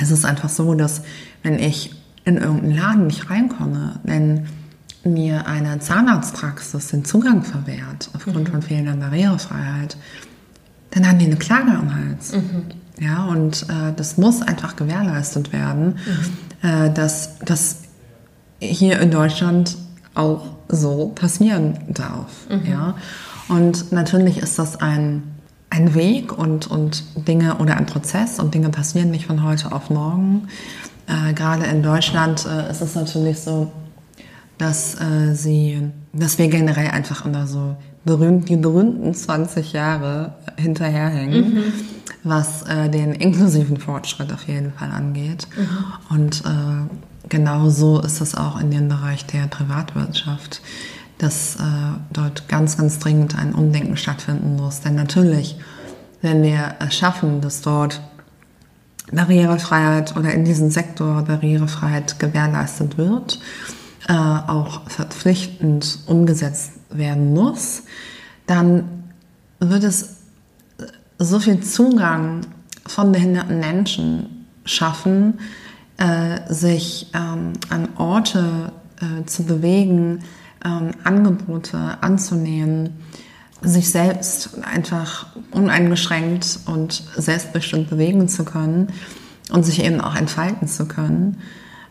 [0.00, 1.02] ist es einfach so, dass
[1.42, 1.94] wenn ich
[2.24, 4.46] in irgendeinen Laden nicht reinkomme, wenn
[5.04, 9.96] mir eine Zahnarztpraxis den Zugang verwehrt aufgrund von fehlender Barrierefreiheit,
[10.90, 12.32] dann haben die eine Klage am Hals.
[13.00, 15.98] Ja, und äh, das muss einfach gewährleistet werden,
[16.62, 17.78] äh, dass das
[18.60, 19.76] hier in Deutschland
[20.14, 22.46] auch so passieren darf.
[22.68, 22.94] Ja,
[23.48, 25.22] und natürlich ist das ein
[25.72, 29.88] ein Weg und, und Dinge oder ein Prozess und Dinge passieren nicht von heute auf
[29.88, 30.48] morgen.
[31.06, 33.72] Äh, gerade in Deutschland äh, ist es natürlich so,
[34.58, 41.54] dass äh, sie, dass wir generell einfach immer so berühmt, die berühmten 20 Jahre hinterherhängen,
[41.54, 41.62] mhm.
[42.22, 45.48] was äh, den inklusiven Fortschritt auf jeden Fall angeht.
[45.56, 46.16] Mhm.
[46.16, 46.42] Und
[47.24, 50.60] äh, genau so ist das auch in dem Bereich der Privatwirtschaft
[51.22, 51.60] dass äh,
[52.12, 54.80] dort ganz, ganz dringend ein Umdenken stattfinden muss.
[54.80, 55.56] Denn natürlich,
[56.20, 58.00] wenn wir es schaffen, dass dort
[59.12, 63.38] Barrierefreiheit oder in diesem Sektor Barrierefreiheit gewährleistet wird,
[64.08, 67.84] äh, auch verpflichtend umgesetzt werden muss,
[68.48, 69.04] dann
[69.60, 70.16] wird es
[71.18, 72.40] so viel Zugang
[72.84, 75.38] von behinderten Menschen schaffen,
[76.02, 80.24] äh, sich ähm, an Orte äh, zu bewegen,
[80.64, 82.90] ähm, Angebote anzunehmen,
[83.60, 88.88] sich selbst einfach uneingeschränkt und selbstbestimmt bewegen zu können
[89.52, 91.38] und sich eben auch entfalten zu können,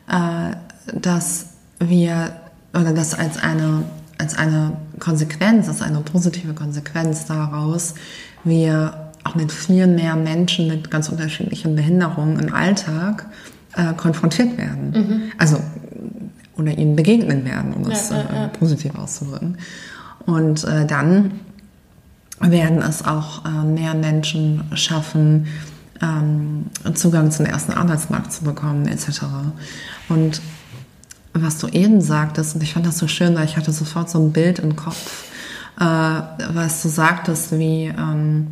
[0.09, 0.55] äh,
[0.93, 2.35] dass wir
[2.73, 3.83] oder dass als eine
[4.17, 7.95] als eine Konsequenz, als eine positive Konsequenz daraus,
[8.43, 13.25] wir auch mit viel mehr Menschen mit ganz unterschiedlichen Behinderungen im Alltag
[13.75, 14.91] äh, konfrontiert werden.
[14.91, 15.21] Mhm.
[15.37, 15.57] Also
[16.57, 18.45] oder ihnen begegnen werden, um es ja, ja, ja.
[18.45, 19.57] Äh, positiv auszudrücken.
[20.25, 21.31] Und äh, dann
[22.39, 25.47] werden es auch äh, mehr Menschen schaffen,
[26.01, 26.65] ähm,
[26.95, 29.21] Zugang zum ersten Arbeitsmarkt zu bekommen, etc.
[30.09, 30.41] Und
[31.33, 34.19] was du eben sagtest, und ich fand das so schön, weil ich hatte sofort so
[34.19, 35.25] ein Bild im Kopf,
[35.79, 38.47] äh, was du sagtest, wie ähm,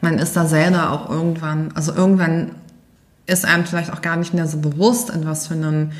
[0.00, 2.50] man ist da selber auch irgendwann, also irgendwann
[3.26, 5.92] ist einem vielleicht auch gar nicht mehr so bewusst, in was für einem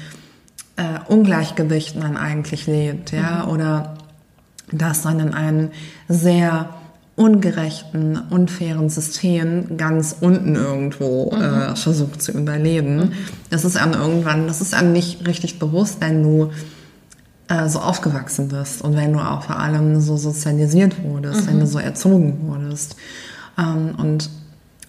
[0.77, 3.53] äh, Ungleichgewicht man eigentlich lebt, ja, mhm.
[3.53, 3.95] oder
[4.73, 5.71] dass man in einem
[6.09, 6.71] sehr
[7.17, 11.43] ungerechten, unfairen System ganz unten irgendwo mhm.
[11.43, 12.97] äh, versucht zu überleben.
[12.97, 13.13] Mhm.
[13.51, 16.51] Das ist einem irgendwann, das ist einem nicht richtig bewusst, wenn du
[17.49, 21.47] äh, so aufgewachsen bist und wenn du auch vor allem so sozialisiert wurdest, mhm.
[21.47, 22.97] wenn du so erzogen wurdest.
[23.57, 24.31] Ähm, und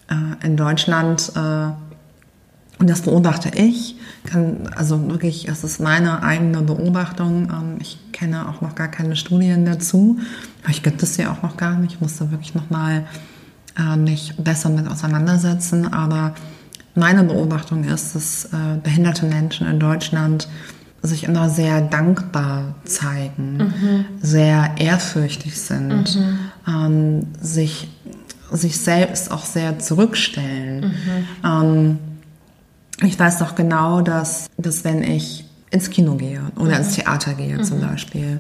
[0.10, 1.68] äh, in Deutschland äh,
[2.78, 3.96] und das beobachte ich,
[4.26, 7.48] kann, also wirklich, es ist meine eigene Beobachtung.
[7.50, 10.20] Ähm, ich kenne auch noch gar keine Studien dazu.
[10.62, 11.94] Vielleicht gibt es sie auch noch gar nicht.
[11.94, 13.06] Ich musste wirklich nochmal
[13.78, 15.94] äh, mich besser mit auseinandersetzen.
[15.94, 16.34] Aber
[16.96, 20.50] meine Beobachtung ist, dass äh, behinderte Menschen in Deutschland
[21.02, 24.06] sich immer sehr dankbar zeigen, mhm.
[24.22, 26.40] sehr ehrfürchtig sind, mhm.
[26.68, 27.90] ähm, sich,
[28.52, 30.86] sich selbst auch sehr zurückstellen.
[30.86, 31.26] Mhm.
[31.44, 31.98] Ähm,
[33.02, 36.78] ich weiß doch genau, dass, dass wenn ich ins Kino gehe oder mhm.
[36.78, 37.88] ins Theater gehe zum mhm.
[37.88, 38.40] Beispiel,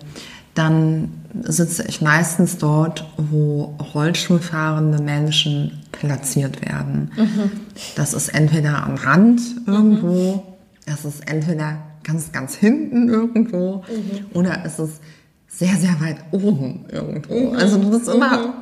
[0.54, 1.12] dann
[1.44, 7.12] sitze ich meistens dort, wo Rollstuhlfahrende Menschen platziert werden.
[7.18, 7.52] Mhm.
[7.96, 14.26] Das ist entweder am Rand irgendwo, es ist entweder ganz, ganz hinten irgendwo mhm.
[14.34, 15.02] oder es ist
[15.48, 17.52] sehr, sehr weit oben irgendwo.
[17.52, 17.58] Mhm.
[17.58, 18.54] Also du bist immer mhm.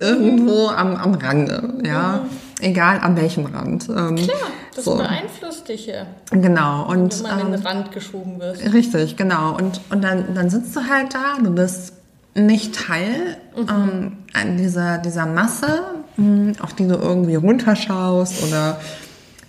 [0.00, 2.24] irgendwo am, am Rande, ja.
[2.60, 3.88] Egal an welchem Rand.
[3.88, 4.38] Ähm, Klar,
[4.74, 4.96] das so.
[4.96, 6.06] beeinflusst dich ja.
[6.30, 6.88] Genau.
[6.88, 8.72] Und, wenn man ähm, an den Rand geschoben wird.
[8.72, 9.56] Richtig, genau.
[9.56, 11.94] Und, und dann, dann sitzt du halt da, du bist
[12.34, 14.16] nicht Teil mhm.
[14.34, 15.82] ähm, dieser, dieser Masse,
[16.16, 18.80] mh, hm, auf die du irgendwie runterschaust oder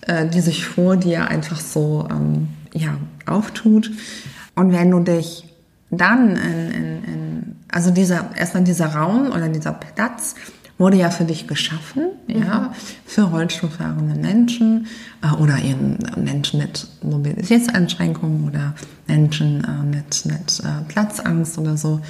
[0.01, 3.91] äh, die sich vor dir einfach so ähm, ja, auftut.
[4.55, 5.45] Und wenn du dich
[5.89, 10.35] dann in, in, in also dieser, erstmal dieser Raum oder dieser Platz
[10.83, 12.43] wurde ja für dich geschaffen, mhm.
[12.43, 12.73] ja,
[13.05, 14.87] für Rollstuhlfahrende Menschen
[15.21, 18.73] äh, oder eben Menschen mit Mobilitätseinschränkungen oder
[19.07, 22.01] Menschen äh, mit, mit äh, Platzangst oder so.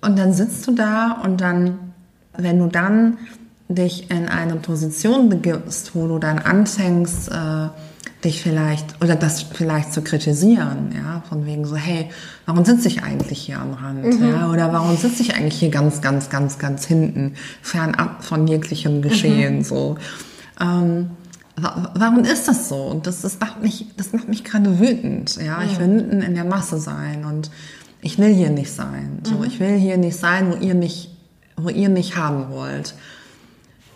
[0.00, 1.78] Und dann sitzt du da und dann,
[2.38, 3.18] wenn du dann
[3.68, 7.68] dich in eine Position begibst, wo du dann anfängst, äh,
[8.26, 12.10] dich vielleicht oder das vielleicht zu kritisieren, ja, von wegen so, hey,
[12.44, 14.28] warum sitze ich eigentlich hier am Rand, mhm.
[14.28, 19.00] ja, oder warum sitze ich eigentlich hier ganz, ganz, ganz, ganz hinten, fernab von jeglichem
[19.00, 19.64] Geschehen, mhm.
[19.64, 19.96] so.
[20.60, 21.10] Ähm,
[21.56, 22.76] warum ist das so?
[22.76, 25.62] Und das, das macht mich, das macht mich gerade wütend, ja.
[25.62, 27.50] Ich will mitten in der Masse sein und
[28.02, 29.20] ich will hier nicht sein.
[29.22, 29.44] So, mhm.
[29.44, 31.10] ich will hier nicht sein, wo ihr mich,
[31.56, 32.94] wo ihr mich haben wollt.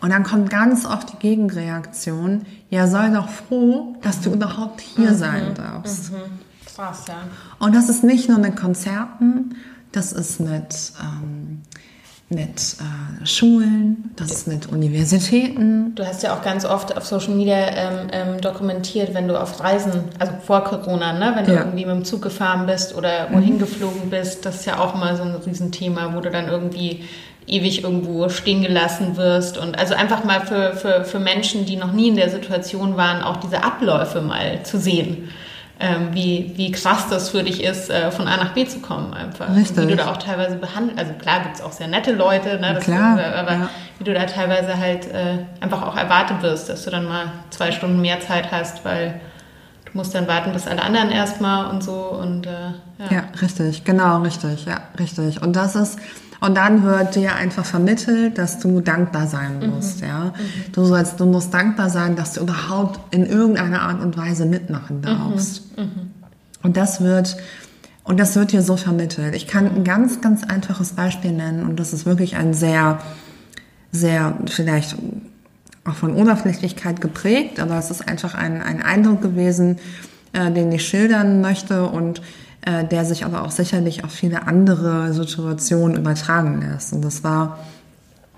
[0.00, 5.10] Und dann kommt ganz oft die Gegenreaktion, ja, sei doch froh, dass du überhaupt hier
[5.10, 5.16] mhm.
[5.16, 6.12] sein darfst.
[6.12, 6.16] Mhm.
[6.74, 7.14] Krass, ja.
[7.58, 9.56] Und das ist nicht nur mit Konzerten,
[9.92, 11.62] das ist mit, ähm,
[12.30, 15.94] mit äh, Schulen, das ist mit Universitäten.
[15.96, 19.60] Du hast ja auch ganz oft auf Social Media ähm, ähm, dokumentiert, wenn du auf
[19.62, 21.58] Reisen, also vor Corona, ne, wenn du Ja.
[21.60, 25.16] irgendwie mit dem Zug gefahren bist oder wohin geflogen bist, das ist ja auch mal
[25.16, 27.04] so ein Riesenthema, wo du dann irgendwie
[27.46, 31.92] ewig irgendwo stehen gelassen wirst und also einfach mal für, für, für Menschen, die noch
[31.92, 35.30] nie in der Situation waren, auch diese Abläufe mal zu sehen.
[35.82, 39.14] Ähm, wie, wie krass das für dich ist, äh, von A nach B zu kommen
[39.14, 39.56] einfach.
[39.56, 39.78] Richtig.
[39.78, 42.74] Wie du da auch teilweise behandelt, also klar gibt es auch sehr nette Leute, ne,
[42.74, 43.70] das Klar, aber ja.
[43.98, 47.72] wie du da teilweise halt äh, einfach auch erwartet wirst, dass du dann mal zwei
[47.72, 49.22] Stunden mehr Zeit hast, weil
[49.86, 52.50] du musst dann warten, bis alle anderen erstmal und so und äh,
[52.98, 53.10] ja.
[53.10, 55.40] Ja, richtig, genau, richtig, ja, richtig.
[55.40, 55.98] Und das ist,
[56.40, 60.32] und dann wird dir einfach vermittelt, dass du dankbar sein musst, ja.
[60.72, 65.02] Du sollst, du musst dankbar sein, dass du überhaupt in irgendeiner Art und Weise mitmachen
[65.02, 65.64] darfst.
[66.62, 67.36] Und das wird,
[68.04, 69.34] und das wird dir so vermittelt.
[69.34, 72.98] Ich kann ein ganz, ganz einfaches Beispiel nennen und das ist wirklich ein sehr,
[73.92, 74.96] sehr vielleicht
[75.84, 79.78] auch von Oberflächlichkeit geprägt, aber es ist einfach ein, ein Eindruck gewesen,
[80.32, 82.22] äh, den ich schildern möchte und
[82.62, 86.92] äh, der sich aber auch sicherlich auf viele andere Situationen übertragen lässt.
[86.92, 87.58] Und das war,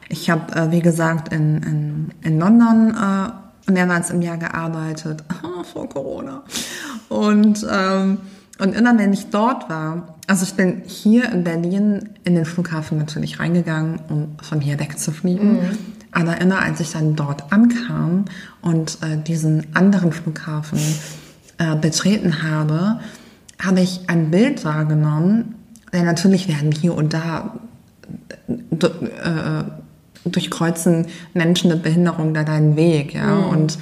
[0.08, 5.24] ich habe, äh, wie gesagt, in, in, in London äh, mehrmals im Jahr gearbeitet,
[5.72, 6.42] vor Corona.
[7.08, 8.18] Und, ähm,
[8.58, 12.98] und immer wenn ich dort war, also ich bin hier in Berlin in den Flughafen
[12.98, 15.58] natürlich reingegangen, um von hier wegzufliegen.
[16.12, 18.26] Aber immer als ich dann dort ankam
[18.60, 20.78] und äh, diesen anderen Flughafen
[21.58, 23.00] äh, betreten habe,
[23.64, 25.54] habe ich ein Bild wahrgenommen.
[25.92, 27.58] Denn natürlich werden hier und da
[28.48, 29.64] äh,
[30.24, 33.34] durchkreuzen Menschen mit Behinderung da deinen Weg, ja.
[33.34, 33.78] Und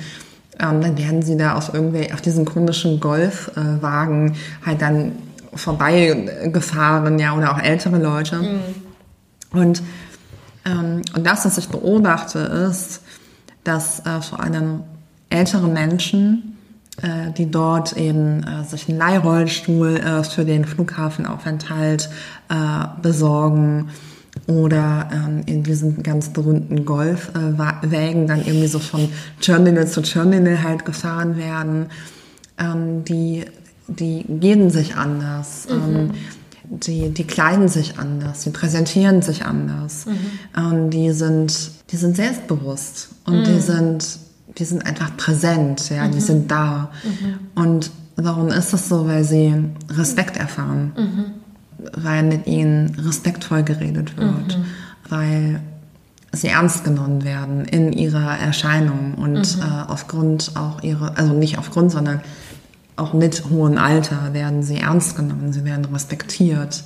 [0.59, 5.13] ähm, dann werden sie da auf irgendwie auf diesen komischen Golfwagen halt dann
[5.55, 8.61] vorbeigefahren, ja, oder auch ältere Leute.
[9.53, 9.83] Und
[10.65, 13.03] ähm, und das, was ich beobachte, ist,
[13.65, 14.81] dass äh, vor allem
[15.29, 16.59] ältere Menschen,
[17.03, 22.11] äh, die dort eben äh, sich einen Leihrollstuhl äh, für den Flughafenaufenthalt
[22.49, 22.55] äh,
[23.03, 23.89] besorgen
[24.47, 29.09] oder ähm, in diesen ganz berühmten Golfwägen dann irgendwie so von
[29.41, 31.87] Terminal zu Terminal halt gefahren werden,
[32.59, 33.45] ähm, die,
[33.89, 35.67] die gehen sich anders.
[35.71, 36.11] Ähm,
[36.71, 40.07] die, die kleiden sich anders, die präsentieren sich anders.
[40.57, 44.07] Ähm, die, sind, die sind selbstbewusst und die, sind,
[44.59, 46.91] die sind einfach präsent, ja, die sind da.
[47.55, 49.07] Und warum ist das so?
[49.07, 49.55] Weil sie
[49.91, 50.93] Respekt erfahren,
[51.97, 54.59] weil mit ihnen respektvoll geredet wird,
[55.09, 55.61] weil
[56.33, 61.91] sie ernst genommen werden in ihrer Erscheinung und äh, aufgrund auch ihrer, also nicht aufgrund,
[61.91, 62.21] sondern
[62.97, 66.85] auch mit hohem Alter werden sie ernst genommen, sie werden respektiert.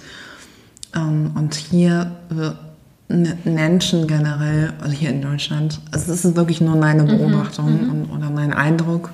[0.94, 2.73] Ähm, und hier wird mit
[3.08, 8.30] Menschen generell, also hier in Deutschland, also das ist wirklich nur meine Beobachtung und, oder
[8.30, 9.10] mein Eindruck.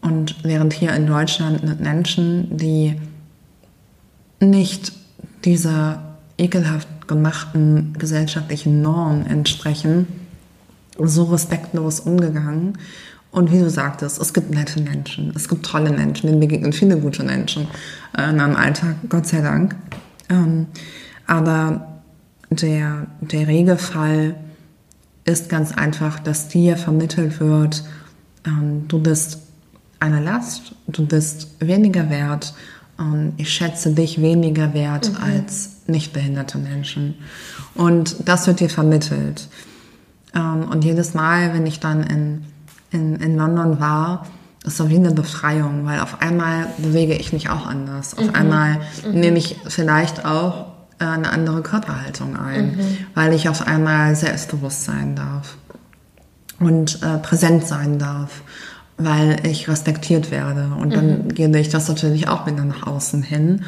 [0.00, 2.96] Und während hier in Deutschland mit Menschen, die
[4.40, 4.92] nicht
[5.44, 6.02] dieser
[6.38, 10.06] ekelhaft gemachten gesellschaftlichen Norm entsprechen,
[10.98, 12.78] so respektlos umgegangen.
[13.30, 16.98] Und wie du sagtest, es gibt nette Menschen, es gibt tolle Menschen, denen begegnen viele
[16.98, 17.68] gute Menschen
[18.16, 19.76] äh, in einem Alltag, Gott sei Dank.
[20.28, 20.66] Ähm,
[21.26, 21.89] aber
[22.50, 24.34] der, der Regelfall
[25.24, 27.84] ist ganz einfach, dass dir vermittelt wird,
[28.44, 29.38] ähm, du bist
[30.00, 32.54] eine Last, du bist weniger wert
[32.96, 37.14] und ich schätze dich weniger wert als nicht behinderte Menschen.
[37.74, 39.48] Und das wird dir vermittelt.
[40.34, 42.44] Ähm, und jedes Mal, wenn ich dann in,
[42.90, 44.26] in, in London war,
[44.64, 48.16] ist so wie eine Befreiung, weil auf einmal bewege ich mich auch anders.
[48.18, 48.80] Auf einmal
[49.10, 50.66] nehme ich vielleicht auch
[51.06, 52.78] eine andere Körperhaltung ein,
[53.14, 55.56] weil ich auf einmal selbstbewusst sein darf
[56.58, 58.42] und äh, präsent sein darf,
[58.98, 60.70] weil ich respektiert werde.
[60.78, 63.64] Und dann gebe ich das natürlich auch wieder nach außen hin.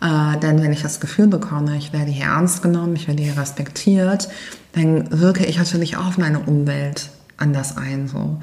[0.00, 3.36] Äh, denn wenn ich das Gefühl bekomme, ich werde hier ernst genommen, ich werde hier
[3.36, 4.28] respektiert,
[4.72, 8.08] dann wirke ich natürlich auch auf meine Umwelt anders ein.
[8.08, 8.40] So.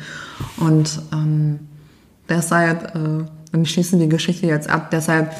[0.57, 1.59] Und ähm,
[2.27, 5.31] deshalb, äh, und ich schließe die Geschichte jetzt ab, deshalb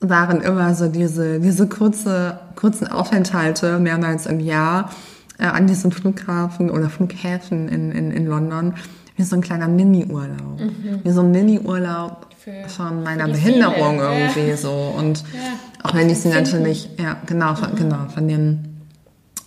[0.00, 4.90] waren immer so diese, diese kurze, kurzen Aufenthalte mehrmals im Jahr
[5.38, 8.74] äh, an diesem Flughafen oder Flughäfen in, in, in London
[9.16, 10.60] wie so ein kleiner Mini-Urlaub.
[11.02, 12.26] Wie so ein Mini-Urlaub
[12.68, 14.18] von meiner Behinderung Seele, ja.
[14.18, 14.94] irgendwie so.
[14.96, 18.82] Und Ja, auch wenn ich sie natürlich, ja, genau, von, genau, von den,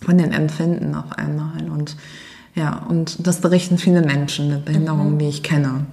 [0.04, 1.70] von den Empfinden auf einmal.
[1.70, 1.96] Und
[2.54, 5.86] ja, und das berichten viele Menschen mit Behinderungen, die ich kenne.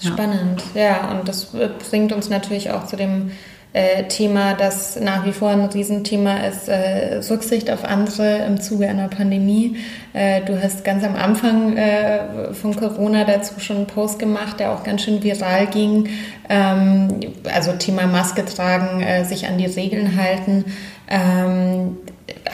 [0.00, 1.10] Spannend, ja.
[1.10, 1.46] Und das
[1.88, 3.30] bringt uns natürlich auch zu dem
[3.74, 8.88] äh, Thema, das nach wie vor ein Riesenthema ist, äh, Rücksicht auf andere im Zuge
[8.88, 9.76] einer Pandemie.
[10.12, 14.70] Äh, du hast ganz am Anfang äh, von Corona dazu schon einen Post gemacht, der
[14.70, 16.08] auch ganz schön viral ging.
[16.48, 17.18] Ähm,
[17.52, 20.64] also Thema Maske tragen, äh, sich an die Regeln halten.
[21.08, 21.98] Ähm,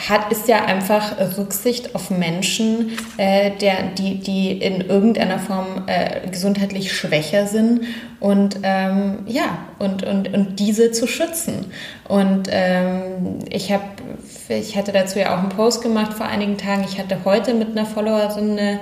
[0.09, 6.27] hat, ist ja einfach Rücksicht auf Menschen, äh, der, die, die in irgendeiner Form äh,
[6.29, 7.81] gesundheitlich schwächer sind
[8.19, 11.71] und ähm, ja, und, und, und diese zu schützen.
[12.07, 13.83] Und ähm, ich habe,
[14.49, 16.83] ich hatte dazu ja auch einen Post gemacht vor einigen Tagen.
[16.83, 18.79] Ich hatte heute mit einer Followerin eine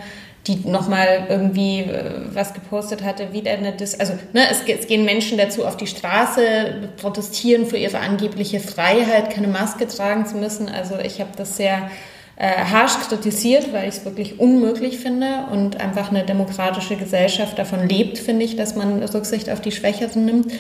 [0.48, 5.06] die nochmal irgendwie äh, was gepostet hatte, wieder eine Dis also ne, es, es, gehen
[5.06, 10.70] Menschen dazu auf die Straße, protestieren für ihre angebliche Freiheit, keine Maske tragen zu müssen.
[10.70, 11.90] Also ich habe das sehr
[12.38, 17.88] äh, harsch kritisiert, weil ich es wirklich unmöglich finde und einfach eine demokratische Gesellschaft davon
[17.88, 20.54] lebt, finde ich, dass man Rücksicht auf die Schwächeren nimmt.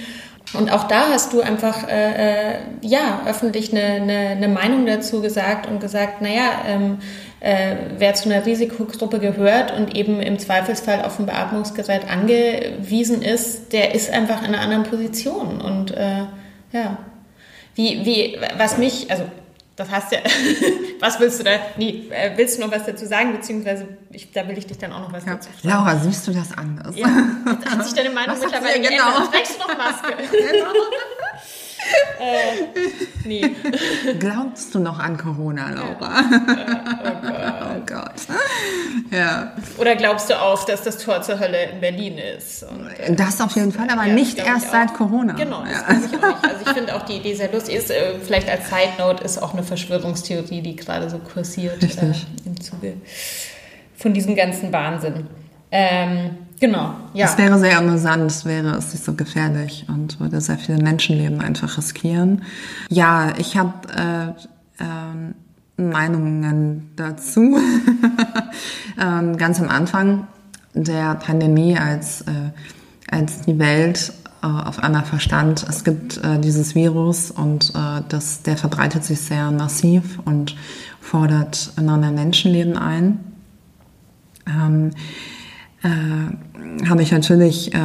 [0.54, 5.22] Und auch da hast du einfach äh, äh, ja öffentlich eine, eine, eine Meinung dazu
[5.22, 6.98] gesagt und gesagt, naja, ähm,
[7.40, 13.72] äh, wer zu einer Risikogruppe gehört und eben im Zweifelsfall auf ein Beatmungsgerät angewiesen ist,
[13.72, 15.62] der ist einfach in einer anderen Position.
[15.62, 16.26] Und äh,
[16.72, 16.98] ja,
[17.76, 19.24] wie, wie, was mich, also
[19.78, 20.20] das hast ja,
[21.00, 24.46] was willst du da, nee, äh, willst du noch was dazu sagen, beziehungsweise ich, da
[24.48, 25.36] will ich dich dann auch noch was ja.
[25.36, 25.68] dazu sagen.
[25.70, 26.98] Laura, siehst du das anders?
[26.98, 27.08] Ja,
[27.70, 28.90] hat sich deine Meinung mittlerweile genau.
[28.90, 29.32] geändert.
[29.32, 30.14] Trägst du noch Maske?
[30.32, 30.72] genau.
[32.20, 32.82] äh,
[33.26, 33.56] nee.
[34.20, 36.22] Glaubst du noch an Corona, Laura?
[36.22, 37.76] Ja.
[37.76, 38.12] Oh, Gott.
[38.12, 38.38] oh Gott.
[39.12, 39.54] Ja.
[39.78, 42.64] Oder glaubst du auch, dass das Tor zur Hölle in Berlin ist?
[42.64, 45.34] Und, äh, das auf jeden Fall, aber ja, nicht erst seit Corona.
[45.34, 45.88] Genau, das ja.
[45.88, 46.44] weiß ich auch nicht.
[46.44, 47.76] Also ich finde auch die Idee sehr lustig.
[47.76, 52.14] Ist, äh, vielleicht als Side Note ist auch eine Verschwörungstheorie, die gerade so kursiert äh,
[52.46, 52.96] im Zuge
[53.96, 55.28] von diesem ganzen Wahnsinn.
[55.72, 57.26] Ähm, Genau, ja.
[57.26, 61.40] Es wäre sehr amüsant, es wäre es nicht so gefährlich und würde sehr viele Menschenleben
[61.40, 62.44] einfach riskieren.
[62.90, 64.36] Ja, ich habe
[64.78, 67.58] äh, äh, Meinungen dazu.
[69.00, 70.28] ähm, ganz am Anfang
[70.74, 72.52] der Pandemie, als, äh,
[73.10, 78.44] als die Welt äh, auf einmal verstand, es gibt äh, dieses Virus und äh, das,
[78.44, 80.56] der verbreitet sich sehr massiv und
[81.02, 83.20] fordert einander Menschenleben ein.
[84.48, 84.92] Ähm,
[85.84, 87.80] äh, habe ich natürlich äh,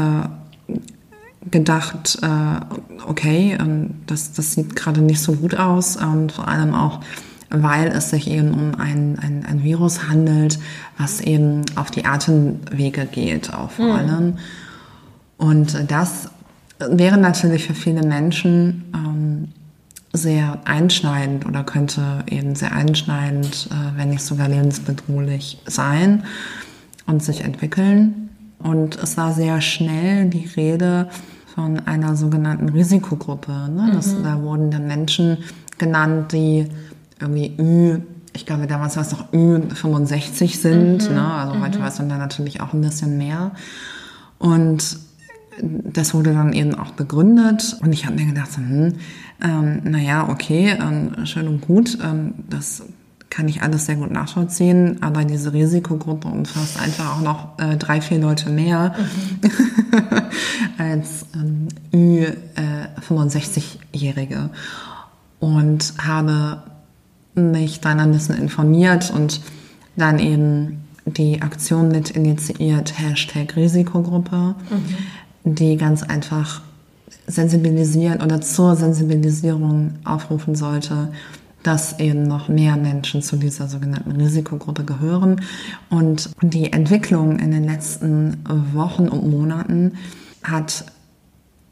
[1.51, 6.75] gedacht, äh, okay, ähm, das, das sieht gerade nicht so gut aus und vor allem
[6.75, 7.01] auch,
[7.51, 10.59] weil es sich eben um ein, ein, ein Virus handelt,
[10.99, 13.93] was eben auf die Atemwege geht, auch vor mhm.
[13.93, 14.39] allem.
[15.37, 16.31] Und das
[16.79, 19.49] wäre natürlich für viele Menschen ähm,
[20.13, 26.25] sehr einschneidend oder könnte eben sehr einschneidend, äh, wenn nicht sogar lebensbedrohlich sein
[27.07, 28.31] und sich entwickeln.
[28.59, 31.09] Und es war sehr schnell die Rede
[31.55, 33.53] von einer sogenannten Risikogruppe.
[33.71, 33.91] Ne?
[33.93, 34.23] Das, mhm.
[34.25, 35.39] Da wurden dann Menschen
[35.79, 36.67] genannt, die
[37.21, 38.01] irgendwie Ü,
[38.33, 41.09] ich glaube damals war es noch Ü65 sind.
[41.09, 41.15] Mhm.
[41.15, 41.33] Ne?
[41.33, 41.83] Also heute mhm.
[41.83, 43.53] weiß man da natürlich auch ein bisschen mehr.
[44.39, 44.99] Und
[45.61, 48.95] das wurde dann eben auch begründet und ich habe mir gedacht, hm,
[49.43, 52.83] ähm, naja, okay, ähm, schön und gut, ähm, das
[53.35, 58.01] kann ich alles sehr gut nachvollziehen, aber diese Risikogruppe umfasst einfach auch noch äh, drei,
[58.01, 59.51] vier Leute mehr mhm.
[60.79, 64.51] als ähm, Ü-65-Jährige.
[65.41, 66.63] Und habe
[67.35, 69.41] mich dann ein bisschen informiert und
[69.97, 74.95] dann eben die Aktion mit initiiert, Hashtag Risikogruppe, mhm.
[75.43, 76.63] die ganz einfach
[77.27, 81.09] sensibilisieren oder zur Sensibilisierung aufrufen sollte,
[81.67, 85.41] dass eben noch mehr Menschen zu dieser sogenannten Risikogruppe gehören.
[85.91, 88.37] Und die Entwicklung in den letzten
[88.73, 89.95] Wochen und Monaten
[90.43, 90.85] hat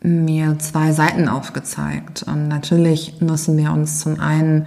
[0.02, 2.24] mir zwei Seiten aufgezeigt.
[2.24, 4.66] Und natürlich müssen wir uns zum einen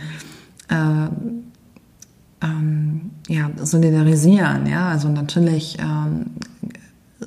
[0.70, 1.08] äh,
[2.42, 4.68] ähm, ja, solidarisieren.
[4.68, 4.90] Ja?
[4.90, 6.32] Also natürlich ähm,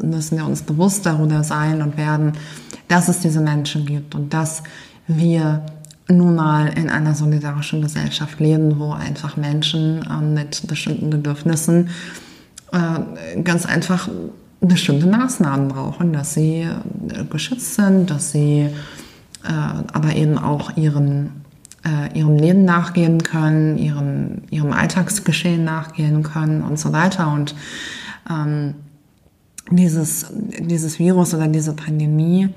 [0.02, 2.32] müssen wir uns bewusst darüber sein und werden,
[2.86, 4.62] dass es diese Menschen gibt und dass
[5.06, 5.66] wir
[6.08, 11.90] nun mal in einer solidarischen Gesellschaft leben, wo einfach Menschen äh, mit bestimmten Bedürfnissen
[12.72, 14.08] äh, ganz einfach
[14.60, 18.70] bestimmte Maßnahmen brauchen, dass sie äh, geschützt sind, dass sie
[19.44, 19.52] äh,
[19.92, 21.44] aber eben auch ihren,
[21.84, 27.32] äh, ihrem Leben nachgehen können, ihrem, ihrem Alltagsgeschehen nachgehen können und so weiter.
[27.32, 27.54] Und
[28.30, 28.74] ähm,
[29.70, 30.26] dieses,
[30.58, 32.48] dieses Virus oder diese Pandemie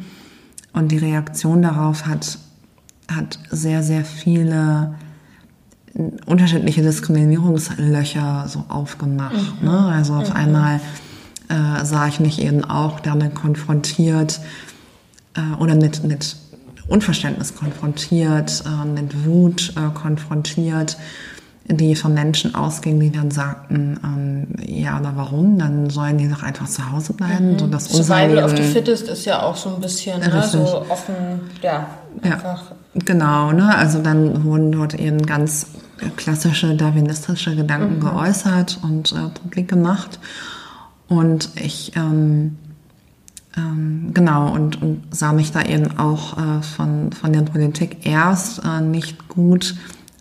[0.74, 2.39] und die Reaktion darauf hat
[3.16, 4.95] hat sehr, sehr viele
[6.26, 9.62] unterschiedliche Diskriminierungslöcher so aufgemacht.
[9.62, 9.68] Mhm.
[9.68, 9.78] Ne?
[9.93, 10.36] Also auf mhm.
[10.36, 10.80] einmal
[11.49, 14.39] äh, sah ich mich eben auch damit konfrontiert
[15.36, 16.38] äh, oder mit, mit
[16.88, 20.97] Unverständnis konfrontiert, äh, mit Wut äh, konfrontiert,
[21.66, 25.59] die von Menschen ausging, die dann sagten, ähm, ja, aber warum?
[25.59, 27.53] Dann sollen die doch einfach zu Hause bleiben.
[27.53, 27.59] Mhm.
[27.59, 31.16] So dass Survival of the Fittest ist ja auch so ein bisschen ne, so offen,
[31.62, 31.88] ja,
[32.22, 32.72] einfach.
[32.72, 33.76] Ja, genau, ne?
[33.76, 35.68] Also dann wurden dort eben ganz
[36.16, 38.01] klassische darwinistische Gedanken mhm.
[38.01, 40.20] geäußert und äh, publik gemacht.
[41.07, 42.57] Und ich, ähm,
[43.57, 48.64] ähm, genau, und, und sah mich da eben auch äh, von, von der Politik erst
[48.64, 49.76] äh, nicht gut,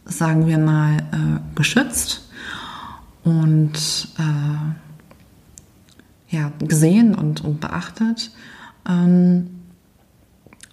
[0.04, 2.28] sagen wir mal, äh, geschützt
[3.22, 4.74] und äh,
[6.36, 8.30] ja, gesehen und, und beachtet.
[8.88, 9.59] Ähm,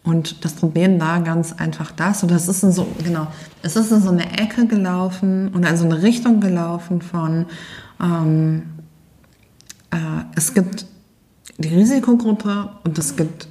[0.07, 3.27] und das Problem war ganz einfach das, und das ist in so, genau,
[3.61, 7.45] es ist in so eine Ecke gelaufen und in so eine Richtung gelaufen von,
[8.01, 8.63] ähm,
[9.91, 9.97] äh,
[10.37, 10.85] es gibt
[11.57, 13.49] die Risikogruppe und es gibt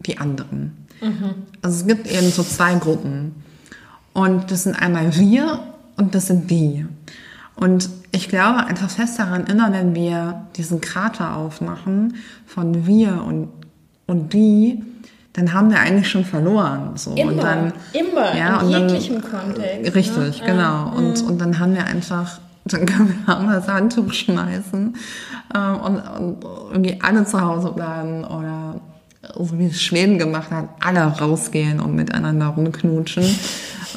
[0.00, 0.72] die anderen.
[1.00, 1.34] Mhm.
[1.62, 3.36] Also es gibt eben so zwei Gruppen.
[4.12, 5.60] Und das sind einmal wir
[5.96, 6.84] und das sind die.
[7.54, 13.50] Und ich glaube einfach fest daran, immer wenn wir diesen Krater aufmachen von wir und,
[14.08, 14.82] und die,
[15.32, 16.92] dann haben wir eigentlich schon verloren.
[16.96, 17.14] So.
[17.14, 19.94] Immer, und dann, immer, ja, in jeglichem Kontext.
[19.94, 20.46] Richtig, ne?
[20.46, 20.86] genau.
[20.86, 20.96] Mhm.
[20.96, 24.96] Und, und dann haben wir einfach, dann können wir auch das Handtuch schmeißen
[25.54, 28.80] ähm, und, und irgendwie alle zu Hause bleiben oder
[29.34, 33.24] so wie es Schweden gemacht hat, alle rausgehen und miteinander rumknutschen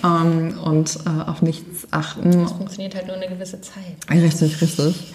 [0.03, 2.43] ähm, und äh, auf nichts achten.
[2.43, 3.97] Das funktioniert halt nur eine gewisse Zeit.
[4.09, 5.13] Richtig, richtig.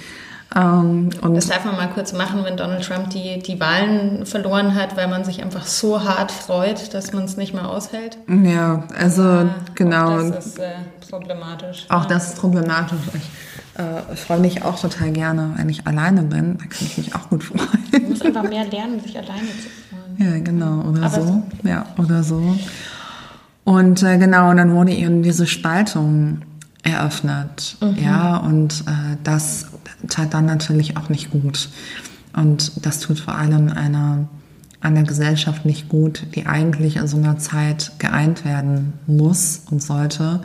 [0.55, 4.74] Ähm, und Das darf man mal kurz machen, wenn Donald Trump die, die Wahlen verloren
[4.74, 8.18] hat, weil man sich einfach so hart freut, dass man es nicht mehr aushält.
[8.26, 10.18] ja, also Ja, genau.
[10.18, 10.70] Auch das ist äh,
[11.09, 11.86] problematisch.
[11.88, 12.09] Auch ja.
[12.09, 12.98] das ist problematisch.
[13.14, 16.59] Ich äh, freue mich auch total gerne, wenn ich alleine bin.
[16.59, 17.68] Da kann ich mich auch gut freuen.
[17.92, 20.32] Man muss einfach mehr lernen, sich alleine zu freuen.
[20.32, 21.42] Ja, genau, oder Aber so.
[21.62, 22.57] Ja, oder so.
[23.64, 26.42] Und äh, genau, und dann wurde eben diese Spaltung
[26.82, 27.76] eröffnet.
[27.96, 29.66] Ja, und äh, das
[30.09, 31.68] tat dann natürlich auch nicht gut.
[32.34, 34.28] Und das tut vor allem einer,
[34.80, 40.43] einer Gesellschaft nicht gut, die eigentlich in so einer Zeit geeint werden muss und sollte,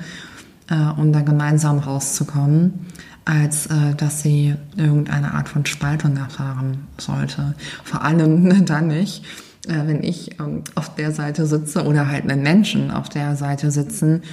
[0.69, 2.87] äh, um da gemeinsam rauszukommen,
[3.25, 7.55] als äh, dass sie irgendeine Art von Spaltung erfahren sollte.
[7.83, 9.23] Vor allem dann nicht,
[9.67, 13.71] äh, wenn ich ähm, auf der Seite sitze oder halt wenn Menschen auf der Seite
[13.71, 14.23] sitzen,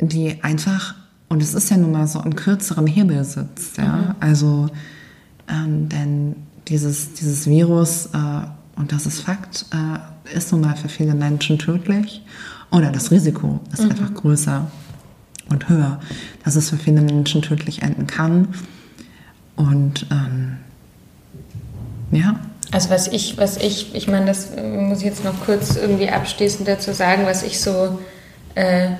[0.00, 0.94] die einfach,
[1.28, 4.68] und es ist ja nun mal so ein kürzeren Hebel sitzt, ja, also
[5.48, 6.36] ähm, denn
[6.68, 11.58] dieses, dieses Virus, äh, und das ist Fakt, äh, ist nun mal für viele Menschen
[11.58, 12.22] tödlich.
[12.70, 14.70] Oder das Risiko ist einfach größer
[15.48, 16.00] und höher,
[16.44, 18.48] dass es für viele Menschen tödlich enden kann.
[19.56, 20.58] Und ähm,
[22.10, 22.38] ja,
[22.70, 26.10] Also was ich, was ich, ich meine, das äh, muss ich jetzt noch kurz irgendwie
[26.10, 27.98] abschließend dazu sagen, was ich so,
[28.54, 28.90] äh,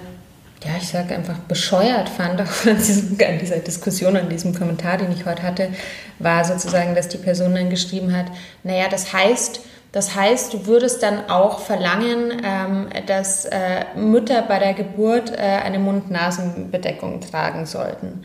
[0.65, 4.99] ja, ich sage einfach bescheuert fand, auch an, diesem, an dieser Diskussion, an diesem Kommentar,
[4.99, 5.71] den ich heute hatte,
[6.19, 8.27] war sozusagen, dass die Person dann geschrieben hat,
[8.65, 9.61] naja, das heißt,
[9.93, 15.37] das heißt, du würdest dann auch verlangen, ähm, dass äh, Mütter bei der Geburt äh,
[15.37, 18.23] eine Mund-Nasen-Bedeckung tragen sollten.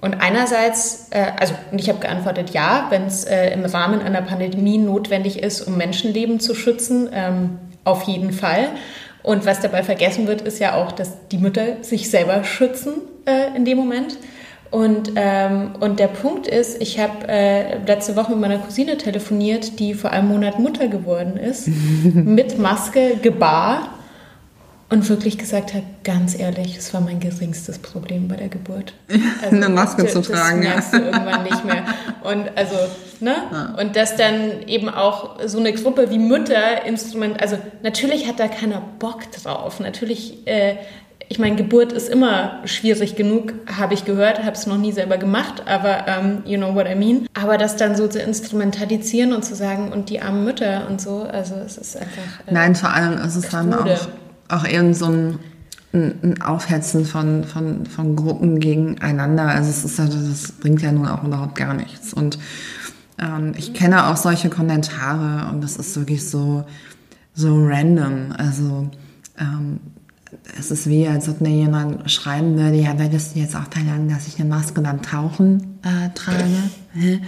[0.00, 4.22] Und einerseits, äh, also und ich habe geantwortet, ja, wenn es äh, im Rahmen einer
[4.22, 8.68] Pandemie notwendig ist, um Menschenleben zu schützen, ähm, auf jeden Fall.
[9.22, 12.94] Und was dabei vergessen wird, ist ja auch, dass die Mütter sich selber schützen
[13.26, 14.16] äh, in dem Moment.
[14.70, 19.80] Und, ähm, und der Punkt ist, ich habe äh, letzte Woche mit meiner Cousine telefoniert,
[19.80, 21.68] die vor einem Monat Mutter geworden ist,
[22.14, 23.99] mit Maske, Gebar
[24.90, 28.92] und wirklich gesagt hat, ganz ehrlich, das war mein geringstes Problem bei der Geburt.
[29.40, 30.70] Also, Eine Maske das, zu tragen, Das ja.
[30.70, 31.84] merkst du irgendwann nicht mehr.
[32.24, 32.76] Und also,
[33.20, 33.76] ne?
[33.80, 38.48] Und dass dann eben auch so eine Gruppe wie Mütter Instrument, also natürlich hat da
[38.48, 39.78] keiner Bock drauf.
[39.78, 40.74] Natürlich, äh,
[41.28, 45.18] ich meine, Geburt ist immer schwierig genug, habe ich gehört, habe es noch nie selber
[45.18, 47.28] gemacht, aber ähm, you know what I mean.
[47.40, 51.22] Aber das dann so zu instrumentalisieren und zu sagen, und die armen Mütter und so,
[51.22, 52.40] also es ist einfach.
[52.48, 53.86] Äh, Nein, vor allem ist es dann auch,
[54.52, 55.38] auch eben so ein,
[55.92, 59.48] ein, ein Aufhetzen von, von, von Gruppen gegeneinander.
[59.48, 62.12] Also es ist das bringt ja nun auch überhaupt gar nichts.
[62.12, 62.38] Und
[63.18, 66.64] ähm, ich kenne auch solche Kommentare und das ist wirklich so,
[67.34, 68.32] so random.
[68.36, 68.90] Also
[69.38, 69.80] ähm,
[70.58, 74.08] es ist wie, als ob mir jemand schreiben würde, ja, würdest du jetzt auch verlangen,
[74.08, 76.44] dass ich eine Maske beim Tauchen äh, trage?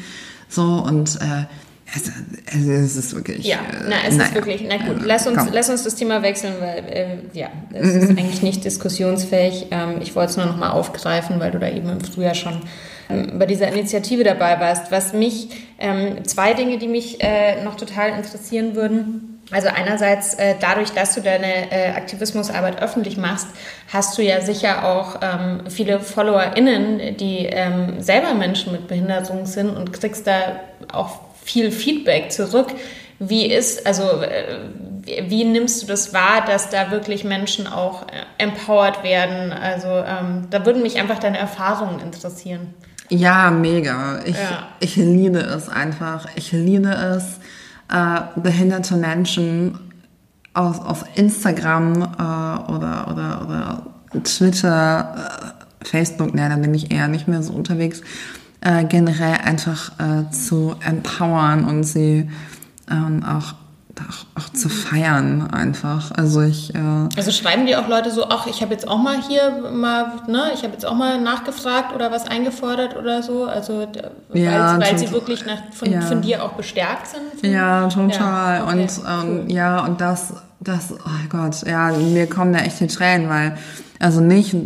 [0.48, 1.46] So, und äh,
[1.94, 2.10] es,
[2.54, 3.46] es, es ist wirklich...
[3.46, 4.28] Ja, äh, na, es naja.
[4.28, 5.48] ist wirklich, na gut, lass uns, Komm.
[5.52, 7.06] lass uns das Thema wechseln, weil, äh,
[7.38, 9.66] ja, es ist eigentlich nicht diskussionsfähig.
[9.70, 12.62] Ähm, ich wollte es nur noch mal aufgreifen, weil du da eben im Frühjahr schon
[13.10, 14.90] ähm, bei dieser Initiative dabei warst.
[14.90, 19.40] Was mich, ähm, zwei Dinge, die mich äh, noch total interessieren würden.
[19.50, 23.48] Also einerseits äh, dadurch, dass du deine äh, Aktivismusarbeit öffentlich machst,
[23.92, 29.76] hast du ja sicher auch ähm, viele FollowerInnen, die ähm, selber Menschen mit Behinderung sind
[29.76, 32.68] und kriegst da auch viel Feedback zurück.
[33.18, 34.58] Wie ist, also äh,
[35.28, 39.52] wie nimmst du das wahr, dass da wirklich Menschen auch äh, empowered werden?
[39.52, 42.74] Also ähm, da würden mich einfach deine Erfahrungen interessieren.
[43.08, 44.20] Ja, mega.
[44.24, 44.68] Ich, ja.
[44.80, 46.26] ich liebe es einfach.
[46.34, 47.38] Ich liebe es,
[47.92, 49.78] äh, behinderte Menschen
[50.54, 53.86] auf, auf Instagram äh, oder, oder, oder
[54.24, 55.14] Twitter,
[55.82, 58.02] äh, Facebook, ne, da bin ich eher nicht mehr so unterwegs,
[58.62, 62.30] äh, generell einfach äh, zu empowern und sie
[62.90, 63.54] ähm, auch
[64.00, 66.12] auch, auch, zu feiern einfach.
[66.12, 66.74] Also ich.
[66.74, 66.78] Äh
[67.16, 70.44] also schreiben die auch Leute so, ach, ich habe jetzt auch mal hier mal, ne,
[70.54, 73.44] ich habe jetzt auch mal nachgefragt oder was eingefordert oder so.
[73.44, 73.86] Also
[74.28, 76.00] weil, ja, weil sie wirklich nach, von, ja.
[76.00, 77.52] von, dir auch bestärkt sind.
[77.52, 78.10] Ja, total.
[78.10, 79.52] Ja, okay, und ähm, cool.
[79.52, 83.58] ja, und das, das, oh Gott, ja, mir kommen da echt die Tränen, weil,
[83.98, 84.58] also mich äh,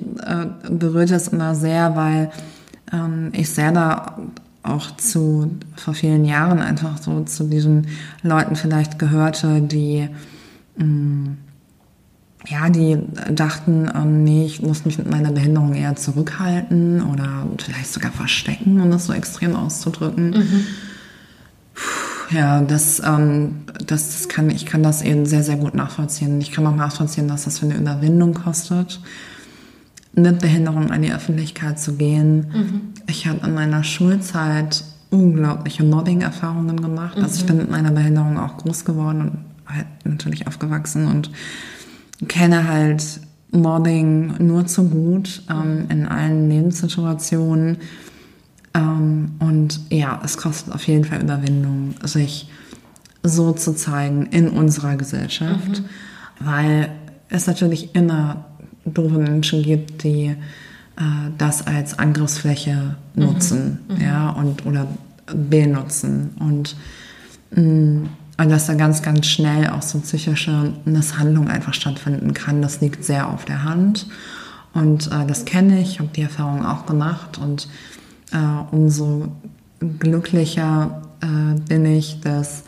[0.70, 2.30] berührt es immer sehr, weil
[3.32, 4.18] ich selber
[4.66, 7.86] auch zu, vor vielen Jahren einfach so zu diesen
[8.22, 10.08] Leuten vielleicht gehörte, die,
[10.76, 11.26] mm,
[12.48, 12.98] ja, die
[13.32, 18.80] dachten, ähm, nee, ich muss mich mit meiner Behinderung eher zurückhalten oder vielleicht sogar verstecken,
[18.80, 20.30] um das so extrem auszudrücken.
[20.30, 20.66] Mhm.
[22.30, 26.40] Ja, das, ähm, das, das kann, ich kann das eben sehr, sehr gut nachvollziehen.
[26.40, 29.00] Ich kann auch nachvollziehen, dass das für eine Überwindung kostet
[30.16, 32.46] mit Behinderung an die Öffentlichkeit zu gehen.
[32.52, 32.80] Mhm.
[33.06, 37.18] Ich habe in meiner Schulzeit unglaubliche Mobbing-Erfahrungen gemacht.
[37.18, 37.22] Mhm.
[37.22, 37.48] Also ich mhm.
[37.48, 41.30] bin mit meiner Behinderung auch groß geworden und halt natürlich aufgewachsen und
[42.28, 43.20] kenne halt
[43.52, 47.76] Mobbing nur zu gut ähm, in allen Lebenssituationen.
[48.74, 52.48] Ähm, und ja, es kostet auf jeden Fall Überwindung, sich
[53.22, 55.84] so zu zeigen in unserer Gesellschaft, mhm.
[56.40, 56.90] weil
[57.28, 58.45] es natürlich immer
[58.86, 61.02] doofe Menschen gibt, die äh,
[61.38, 63.94] das als Angriffsfläche nutzen, mhm.
[63.94, 64.00] mhm.
[64.00, 64.86] ja, und oder
[65.26, 66.76] benutzen und
[67.50, 68.08] mh, mm,
[68.38, 73.02] und dass da ganz, ganz schnell auch so psychische Misshandlung einfach stattfinden kann, das liegt
[73.04, 74.06] sehr auf der Hand.
[74.74, 77.38] Und äh, das kenne ich, habe die Erfahrung auch gemacht.
[77.38, 77.68] Und
[78.32, 78.36] äh,
[78.72, 79.32] umso
[79.80, 82.64] glücklicher äh, bin ich, dass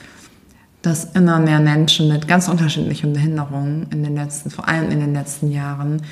[0.82, 5.12] dass immer mehr Menschen mit ganz unterschiedlichen Behinderungen in den letzten, vor allem in den
[5.12, 6.02] letzten Jahren,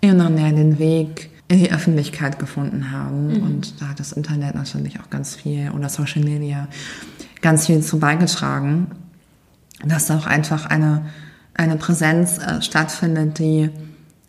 [0.00, 3.28] immer mehr den Weg in die Öffentlichkeit gefunden haben.
[3.28, 3.42] Mhm.
[3.42, 6.68] Und da hat das Internet natürlich auch ganz viel oder Social Media
[7.40, 8.88] ganz viel zu beigetragen,
[9.84, 11.06] dass da auch einfach eine,
[11.54, 13.70] eine Präsenz äh, stattfindet, die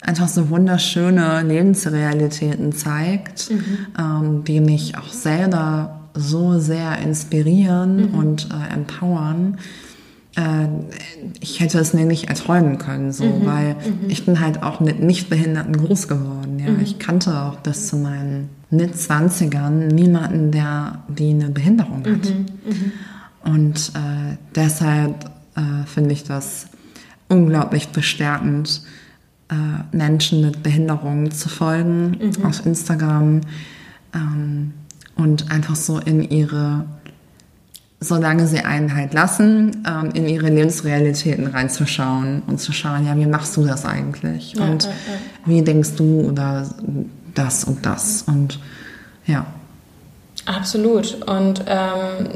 [0.01, 3.77] einfach so wunderschöne Lebensrealitäten zeigt, mhm.
[3.97, 8.13] ähm, die mich auch selber so sehr inspirieren mhm.
[8.15, 9.57] und äh, empowern.
[10.35, 10.67] Äh,
[11.41, 13.45] ich hätte es mir nicht erträumen können, so, mhm.
[13.45, 14.09] weil mhm.
[14.09, 16.59] ich bin halt auch mit Nichtbehinderten groß geworden.
[16.59, 16.81] Ja, mhm.
[16.81, 22.05] ich kannte auch bis zu meinen mit 20ern niemanden, der die eine Behinderung hat.
[22.05, 22.45] Mhm.
[22.65, 22.91] Mhm.
[23.43, 26.67] Und äh, deshalb äh, finde ich das
[27.29, 28.81] unglaublich bestärkend,
[29.49, 33.41] äh, Menschen mit Behinderungen zu folgen auf Instagram.
[34.13, 34.73] Ähm,
[35.17, 36.85] und einfach so in ihre,
[37.99, 43.25] solange sie einen halt lassen, ähm, in ihre Lebensrealitäten reinzuschauen und zu schauen, ja, wie
[43.25, 44.53] machst du das eigentlich?
[44.53, 44.95] Ja, und ja, ja.
[45.45, 46.67] wie denkst du oder
[47.33, 48.23] das und das?
[48.23, 48.59] Und
[49.25, 49.45] ja.
[50.45, 51.15] Absolut.
[51.27, 52.29] Und ähm,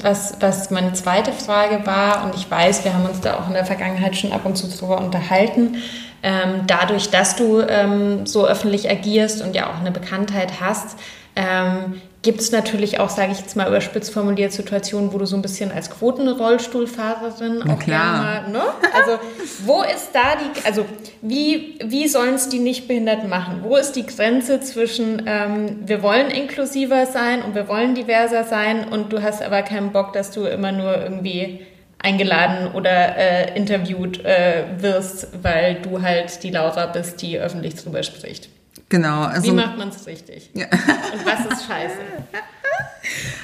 [0.00, 3.52] was, was meine zweite Frage war, und ich weiß, wir haben uns da auch in
[3.52, 5.76] der Vergangenheit schon ab und zu darüber unterhalten,
[6.22, 10.96] ähm, dadurch, dass du ähm, so öffentlich agierst und ja auch eine Bekanntheit hast,
[11.34, 15.34] ähm, gibt es natürlich auch, sage ich jetzt mal überspitzt formuliert, Situationen, wo du so
[15.34, 18.22] ein bisschen als Quotenrollstuhlfahrerin auch klar.
[18.22, 18.62] Mal, ne?
[18.94, 19.18] Also
[19.64, 20.84] wo ist da die, also
[21.20, 23.60] wie, wie sollen es die Nichtbehinderten machen?
[23.62, 28.88] Wo ist die Grenze zwischen ähm, wir wollen inklusiver sein und wir wollen diverser sein
[28.88, 31.66] und du hast aber keinen Bock, dass du immer nur irgendwie
[31.98, 38.02] eingeladen oder äh, interviewt äh, wirst, weil du halt die Laura bist, die öffentlich drüber
[38.02, 38.48] spricht.
[38.92, 39.22] Genau.
[39.22, 40.50] Also, Wie macht man es richtig?
[40.52, 40.66] Ja.
[40.70, 41.96] Und was ist scheiße?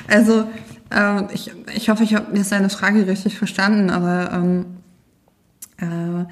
[0.06, 0.44] Also,
[0.90, 4.66] ähm, ich, ich hoffe, ich habe jetzt deine Frage richtig verstanden, aber ähm,
[5.78, 6.26] äh,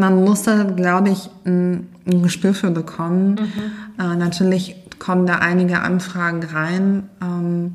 [0.00, 3.34] man muss da, glaube ich, ein, ein, Gespür für bekommen.
[3.34, 4.02] Mhm.
[4.02, 7.74] Äh, natürlich kommen da einige Anfragen rein, ähm,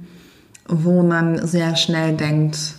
[0.68, 2.74] wo man sehr schnell denkt,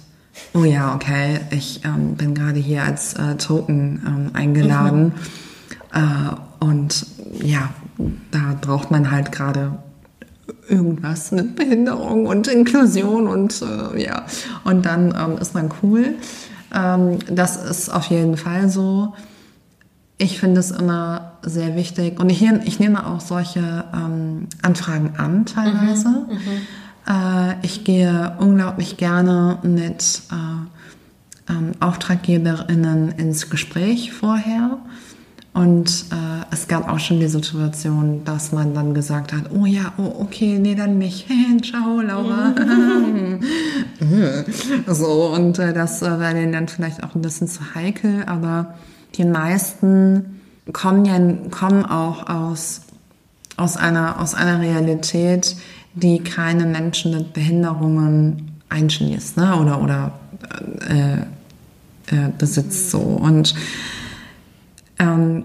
[0.55, 5.05] oh ja, okay, ich ähm, bin gerade hier als äh, Token ähm, eingeladen.
[5.05, 5.12] Mhm.
[5.93, 7.07] Äh, und
[7.41, 7.71] ja,
[8.30, 9.78] da braucht man halt gerade
[10.68, 14.24] irgendwas mit Behinderung und Inklusion und äh, ja,
[14.64, 16.14] und dann ähm, ist man cool.
[16.74, 19.14] Ähm, das ist auf jeden Fall so.
[20.18, 25.46] Ich finde es immer sehr wichtig und ich, ich nehme auch solche ähm, Anfragen an
[25.46, 26.09] teilweise.
[26.09, 26.38] Mhm,
[27.09, 34.78] äh, ich gehe unglaublich gerne mit äh, ähm, AuftraggeberInnen ins Gespräch vorher.
[35.59, 39.92] Und äh, es gab auch schon die Situation, dass man dann gesagt hat, oh ja,
[39.96, 41.26] oh, okay, nee, dann nicht.
[41.64, 42.54] Ciao, Laura.
[44.86, 48.74] so, und äh, das äh, wäre denen dann vielleicht auch ein bisschen zu heikel, aber
[49.16, 50.42] die meisten
[50.72, 51.18] kommen ja
[51.50, 52.82] kommen auch aus,
[53.56, 55.56] aus, einer, aus einer Realität,
[55.94, 59.56] die keine Menschen mit Behinderungen einschließt ne?
[59.56, 60.12] oder, oder
[60.88, 61.22] äh,
[62.14, 63.00] äh, besitzt so.
[63.00, 63.56] Und
[64.99, 65.44] ähm,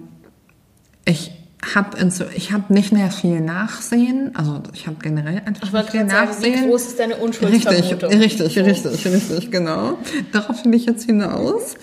[1.05, 1.31] ich
[1.75, 1.97] habe
[2.35, 6.53] ich hab nicht mehr viel Nachsehen, also ich habe generell einfach ich nicht viel Nachsehen.
[6.53, 8.09] Sagen, wie groß ist deine Unschuldsvermutung?
[8.09, 9.97] Richtig, richtig, richtig, richtig, genau.
[10.31, 11.75] Darauf will ich jetzt hinaus.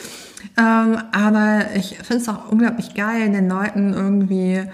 [0.59, 4.65] Ähm, aber ich finde es auch unglaublich geil, den Leuten irgendwie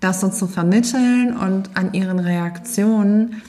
[0.00, 3.42] das so zu vermitteln und an ihren Reaktionen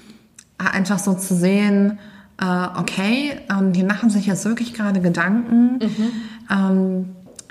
[0.58, 1.99] einfach so zu sehen,
[2.39, 6.12] äh, okay, ähm, die machen sich jetzt wirklich gerade Gedanken, mhm.
[6.49, 7.06] ähm,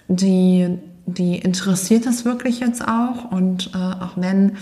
[0.08, 4.52] die, die interessiert das wirklich jetzt auch und äh, auch wenn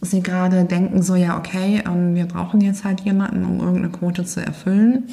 [0.00, 4.24] sie gerade denken, so ja, okay, ähm, wir brauchen jetzt halt jemanden, um irgendeine Quote
[4.24, 5.04] zu erfüllen,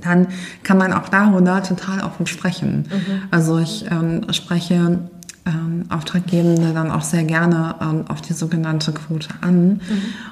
[0.00, 0.28] dann
[0.62, 2.88] kann man auch darüber total offen sprechen.
[2.88, 3.22] Mhm.
[3.30, 4.98] Also ich ähm, spreche
[5.44, 9.80] ähm, Auftraggebende dann auch sehr gerne ähm, auf die sogenannte Quote an mhm.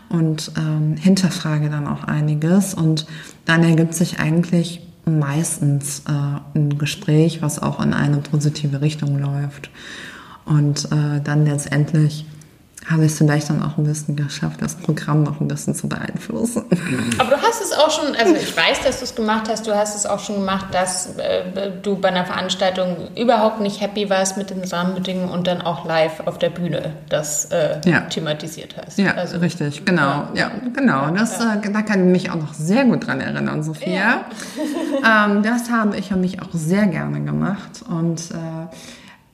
[0.08, 2.74] und ähm, hinterfrage dann auch einiges.
[2.74, 3.06] Und
[3.44, 9.70] dann ergibt sich eigentlich meistens äh, ein Gespräch, was auch in eine positive Richtung läuft.
[10.44, 12.26] Und äh, dann letztendlich
[12.88, 15.88] habe ich es vielleicht dann auch ein bisschen geschafft, das Programm noch ein bisschen zu
[15.88, 16.64] beeinflussen.
[17.18, 19.74] Aber du hast es auch schon, also ich weiß, dass du es gemacht hast, du
[19.74, 24.36] hast es auch schon gemacht, dass äh, du bei einer Veranstaltung überhaupt nicht happy warst
[24.36, 28.00] mit den Rahmenbedingungen und dann auch live auf der Bühne das äh, ja.
[28.02, 28.98] thematisiert hast.
[28.98, 30.28] Ja, also, richtig, genau.
[30.34, 31.10] Ja, ja genau.
[31.10, 31.54] Das, ja.
[31.54, 34.24] Äh, da kann ich mich auch noch sehr gut dran erinnern, Sophia.
[35.04, 38.66] ähm, das habe ich und mich auch sehr gerne gemacht und äh,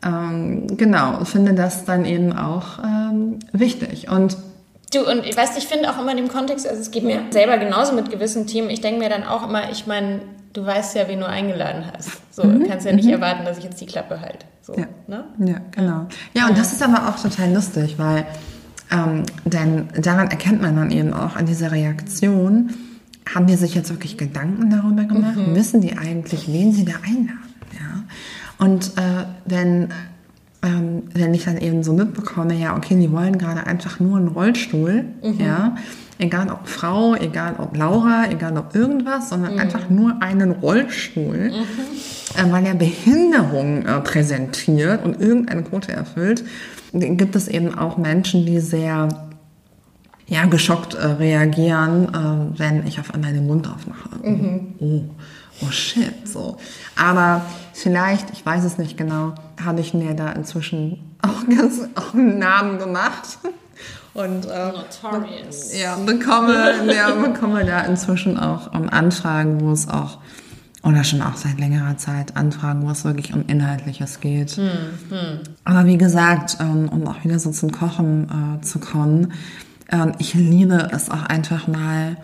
[0.05, 4.09] ähm, genau, finde das dann eben auch ähm, wichtig.
[4.09, 4.37] Und
[4.95, 7.21] Du, und ich weiß, ich finde auch immer in dem Kontext, also es geht mir
[7.31, 10.21] selber genauso mit gewissen Themen, ich denke mir dann auch immer, ich meine,
[10.53, 12.21] du weißt ja, wen du eingeladen hast.
[12.35, 12.69] So, mhm.
[12.69, 13.15] kannst ja nicht mhm.
[13.15, 14.47] erwarten, dass ich jetzt die Klappe halte.
[14.63, 14.87] So, ja.
[15.09, 15.25] Ne?
[15.41, 16.07] ja, genau.
[16.35, 18.27] Ja, und das ist aber auch total lustig, weil
[18.91, 22.73] ähm, denn daran erkennt man dann eben auch an dieser Reaktion,
[23.35, 25.37] haben die sich jetzt wirklich Gedanken darüber gemacht?
[25.37, 25.55] Mhm.
[25.57, 27.46] Wissen die eigentlich, wen sie da einladen?
[28.59, 29.89] Und äh, wenn,
[30.63, 34.29] ähm, wenn ich dann eben so mitbekomme, ja, okay, die wollen gerade einfach nur einen
[34.29, 35.41] Rollstuhl, mhm.
[35.41, 35.77] ja,
[36.19, 39.59] egal ob Frau, egal ob Laura, egal ob irgendwas, sondern mhm.
[39.59, 42.49] einfach nur einen Rollstuhl, mhm.
[42.49, 46.45] äh, weil er Behinderung äh, präsentiert und irgendeine Quote erfüllt,
[46.93, 49.09] gibt es eben auch Menschen, die sehr
[50.29, 54.09] ja, geschockt äh, reagieren, äh, wenn ich auf einmal den Mund aufmache.
[54.23, 54.61] Mhm.
[54.79, 55.03] Oh
[55.63, 56.57] oh shit, so.
[56.97, 57.43] Aber
[57.73, 62.39] vielleicht, ich weiß es nicht genau, habe ich mir da inzwischen auch, ganz, auch einen
[62.39, 63.39] Namen gemacht.
[64.15, 64.73] Und äh,
[65.79, 70.19] ja, bekomme, ja, bekomme da inzwischen auch um Anfragen, wo es auch,
[70.83, 74.53] oder schon auch seit längerer Zeit Anfragen, wo es wirklich um Inhaltliches geht.
[74.53, 74.71] Hm,
[75.11, 75.41] hm.
[75.65, 79.35] Aber wie gesagt, ähm, um auch wieder so zum Kochen äh, zu kommen,
[79.91, 82.17] ähm, ich liebe es auch einfach mal,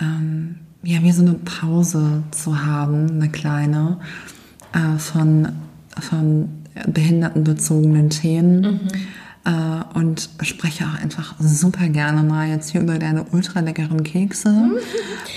[0.00, 3.98] ähm, ja, wie so eine Pause zu haben, eine kleine,
[4.72, 5.48] äh, von,
[6.00, 6.48] von
[6.86, 8.60] behindertenbezogenen Themen.
[8.60, 8.80] Mhm.
[9.44, 14.48] Äh, und spreche auch einfach super gerne mal jetzt hier über deine ultra leckeren Kekse
[14.48, 14.78] mhm.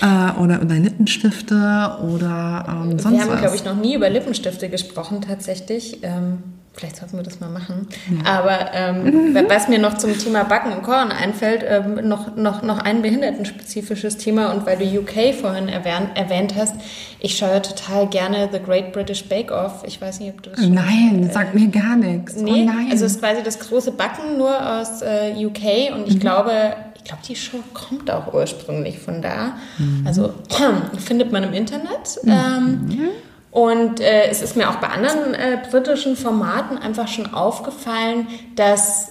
[0.00, 4.70] äh, oder über Lippenstifte oder ähm, sonst Wir haben, glaube ich, noch nie über Lippenstifte
[4.70, 5.98] gesprochen tatsächlich.
[6.02, 6.38] Ähm
[6.74, 7.86] Vielleicht sollten wir das mal machen.
[8.24, 8.38] Ja.
[8.38, 9.46] Aber ähm, mhm.
[9.48, 14.16] was mir noch zum Thema Backen und Kochen einfällt, ähm, noch, noch, noch ein behindertenspezifisches
[14.16, 16.74] Thema und weil du UK vorhin erwähnt, erwähnt hast,
[17.20, 19.82] ich schaue total gerne The Great British Bake Off.
[19.86, 22.36] Ich weiß nicht, ob du das schon, Nein, äh, sagt mir gar nichts.
[22.38, 22.88] Oh nee, oh nein.
[22.90, 26.20] also es ist quasi das große Backen nur aus äh, UK und ich mhm.
[26.20, 29.56] glaube, ich glaube, die Show kommt auch ursprünglich von da.
[29.76, 30.06] Mhm.
[30.06, 30.32] Also
[30.98, 32.18] findet man im Internet.
[32.22, 32.30] Mhm.
[32.30, 33.08] Ähm,
[33.52, 38.26] und äh, es ist mir auch bei anderen äh, britischen Formaten einfach schon aufgefallen,
[38.56, 39.10] dass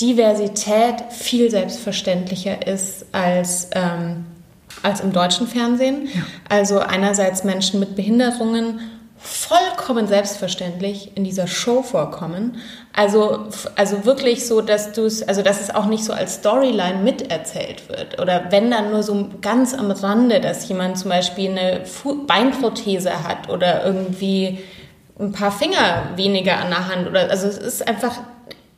[0.00, 4.24] Diversität viel selbstverständlicher ist als, ähm,
[4.82, 6.06] als im deutschen Fernsehen.
[6.06, 6.22] Ja.
[6.48, 8.80] Also einerseits Menschen mit Behinderungen
[9.18, 12.56] vollkommen selbstverständlich in dieser Show vorkommen.
[12.96, 17.02] Also, also wirklich so, dass du es, also dass es auch nicht so als Storyline
[17.02, 18.20] miterzählt wird.
[18.20, 23.24] Oder wenn dann nur so ganz am Rande, dass jemand zum Beispiel eine Fu Beinprothese
[23.24, 24.60] hat oder irgendwie
[25.18, 27.08] ein paar Finger weniger an der Hand.
[27.08, 28.20] Oder also es ist einfach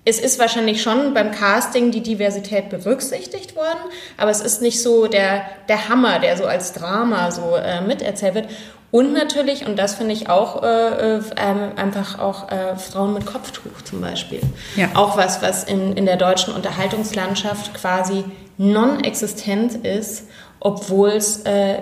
[0.09, 3.81] es ist wahrscheinlich schon beim Casting die Diversität berücksichtigt worden,
[4.17, 8.37] aber es ist nicht so der, der Hammer, der so als Drama so äh, miterzählt
[8.37, 8.49] wird.
[8.97, 11.21] Und natürlich, und das finde ich auch äh, äh,
[11.77, 14.41] einfach auch äh, Frauen mit Kopftuch zum Beispiel.
[14.75, 14.89] Ja.
[14.95, 18.25] Auch was, was in, in der deutschen Unterhaltungslandschaft quasi
[18.57, 20.29] non-existent ist,
[20.61, 21.77] obwohl es äh,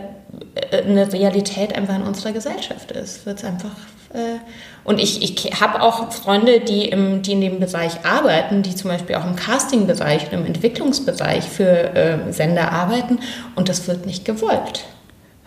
[0.73, 3.25] eine Realität einfach in unserer Gesellschaft ist.
[3.27, 3.77] Wird einfach
[4.13, 4.41] äh,
[4.83, 8.91] und ich, ich habe auch Freunde, die, im, die in dem Bereich arbeiten, die zum
[8.91, 13.21] Beispiel auch im Casting-Bereich und im Entwicklungsbereich für äh, Sender arbeiten
[13.55, 14.85] und das wird nicht gewollt.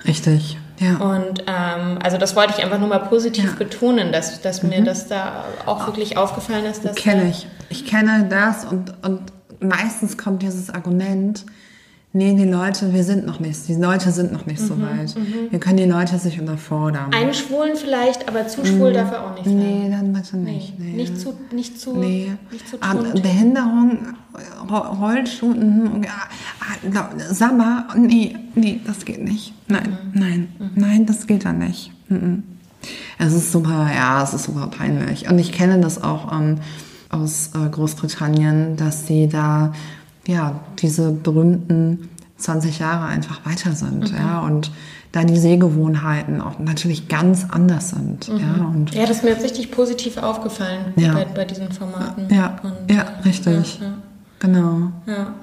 [0.07, 0.97] Richtig, ja.
[0.97, 3.57] Und ähm, also das wollte ich einfach nur mal positiv ja.
[3.57, 4.69] betonen, dass, dass mhm.
[4.69, 6.85] mir das da auch wirklich aufgefallen ist.
[6.85, 7.47] Dass kenne ich.
[7.69, 9.21] Ich kenne das und, und
[9.59, 11.45] meistens kommt dieses Argument,
[12.13, 15.15] Nee, die Leute, wir sind noch nicht, die Leute sind noch nicht mhm, so weit.
[15.15, 15.51] Mhm.
[15.51, 17.13] Wir können die Leute sich unterfordern.
[17.13, 18.93] Einschwulen vielleicht, aber zu schwul mhm.
[18.93, 19.57] darf er auch nicht sein.
[19.57, 20.79] Nee, dann bitte nicht.
[20.79, 20.85] Nee.
[20.85, 20.97] Nee.
[20.97, 22.31] Nicht zu, nicht zu, nee.
[22.51, 24.15] nicht zu ah, Behinderung,
[24.69, 29.53] Rollstuhl, mhm, ah, Sabber, nee, nee, das geht nicht.
[29.67, 30.19] Nein, mhm.
[30.19, 30.71] nein, mhm.
[30.75, 31.91] nein, das geht dann nicht.
[33.19, 35.29] Es ist super, ja, es ist super peinlich.
[35.29, 36.59] Und ich kenne das auch ähm,
[37.09, 39.73] aus äh, Großbritannien, dass sie da
[40.27, 44.17] ja, diese berühmten 20 Jahre einfach weiter sind, mhm.
[44.17, 44.71] ja, und
[45.11, 48.39] da die Sehgewohnheiten auch natürlich ganz anders sind, mhm.
[48.39, 48.65] ja.
[48.65, 51.13] Und ja, das ist mir jetzt richtig positiv aufgefallen ja.
[51.13, 52.27] bei, bei diesen Formaten.
[52.29, 53.79] Ja, und, ja, richtig.
[53.79, 53.93] Ja, ja.
[54.39, 54.91] Genau.
[55.07, 55.33] Ja.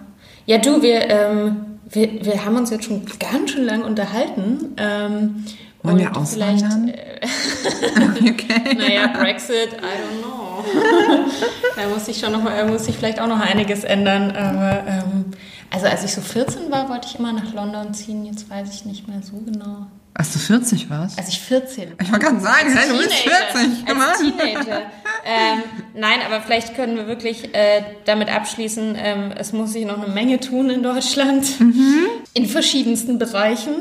[0.47, 1.57] ja, du, wir, ähm,
[1.91, 4.75] wir, wir haben uns jetzt schon ganz schön lang unterhalten.
[4.77, 5.45] Ähm,
[5.83, 6.89] Wollen wir auswandern?
[6.89, 7.21] Äh,
[8.31, 8.77] okay.
[8.77, 10.34] naja, Brexit, I don't know.
[11.77, 14.31] da muss ich schon noch mal, muss ich vielleicht auch noch einiges ändern.
[14.35, 15.25] Aber ähm,
[15.71, 18.25] also als ich so 14 war, wollte ich immer nach London ziehen.
[18.25, 19.87] Jetzt weiß ich nicht mehr so genau.
[20.17, 21.19] Als du 40 warst?
[21.19, 23.89] Als ich 14 Ich wollte gerade sagen, hey, du bist 40.
[23.89, 24.83] Als Teenager.
[25.25, 25.63] ähm,
[25.95, 30.13] nein, aber vielleicht können wir wirklich äh, damit abschließen, ähm, es muss sich noch eine
[30.13, 31.59] Menge tun in Deutschland.
[31.59, 32.07] Mhm.
[32.33, 33.75] In verschiedensten Bereichen.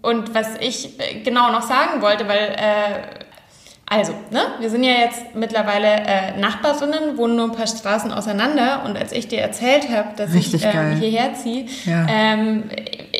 [0.00, 3.24] Und was ich äh, genau noch sagen wollte, weil äh,
[3.92, 8.84] also, ne, wir sind ja jetzt mittlerweile äh, Nachbarinnen, wohnen nur ein paar Straßen auseinander.
[8.84, 12.06] Und als ich dir erzählt habe, dass Richtig ich ähm, hierher ziehe, ja.
[12.08, 12.70] ähm,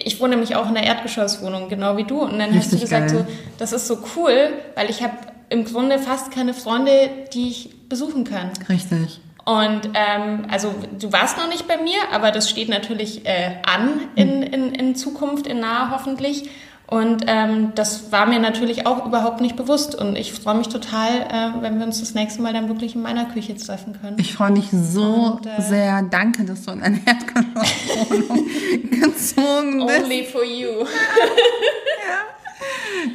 [0.05, 2.21] ich wohne nämlich auch in der Erdgeschosswohnung, genau wie du.
[2.21, 3.27] Und dann Richtig hast du gesagt, geil.
[3.27, 5.15] so, das ist so cool, weil ich habe
[5.49, 8.51] im Grunde fast keine Freunde, die ich besuchen kann.
[8.69, 9.21] Richtig.
[9.45, 14.03] Und ähm, also du warst noch nicht bei mir, aber das steht natürlich äh, an
[14.15, 16.49] in, in, in Zukunft, in nahe hoffentlich.
[16.91, 19.95] Und ähm, das war mir natürlich auch überhaupt nicht bewusst.
[19.95, 23.03] Und ich freue mich total, äh, wenn wir uns das nächste Mal dann wirklich in
[23.03, 24.17] meiner Küche treffen können.
[24.19, 26.03] Ich freue mich so Und, äh, sehr.
[26.03, 28.45] Danke, dass du in eine Erdgeschosswohnung
[28.91, 30.03] gezogen bist.
[30.03, 30.85] Only for you.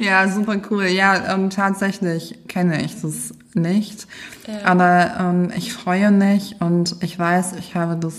[0.00, 0.86] ja, super cool.
[0.86, 4.06] Ja, ähm, tatsächlich kenne ich das nicht.
[4.46, 4.64] Ja.
[4.64, 8.14] Aber ähm, ich freue mich und ich weiß, ich habe das,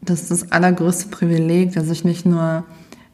[0.00, 2.64] das, das allergrößte Privileg, dass ich nicht nur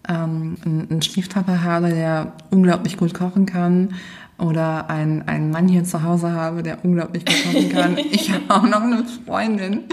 [0.09, 3.95] ähm, einen Stiefvater habe, der unglaublich gut kochen kann
[4.39, 7.97] oder einen, einen Mann hier zu Hause habe, der unglaublich gut kochen kann.
[8.11, 9.85] Ich habe auch noch eine Freundin,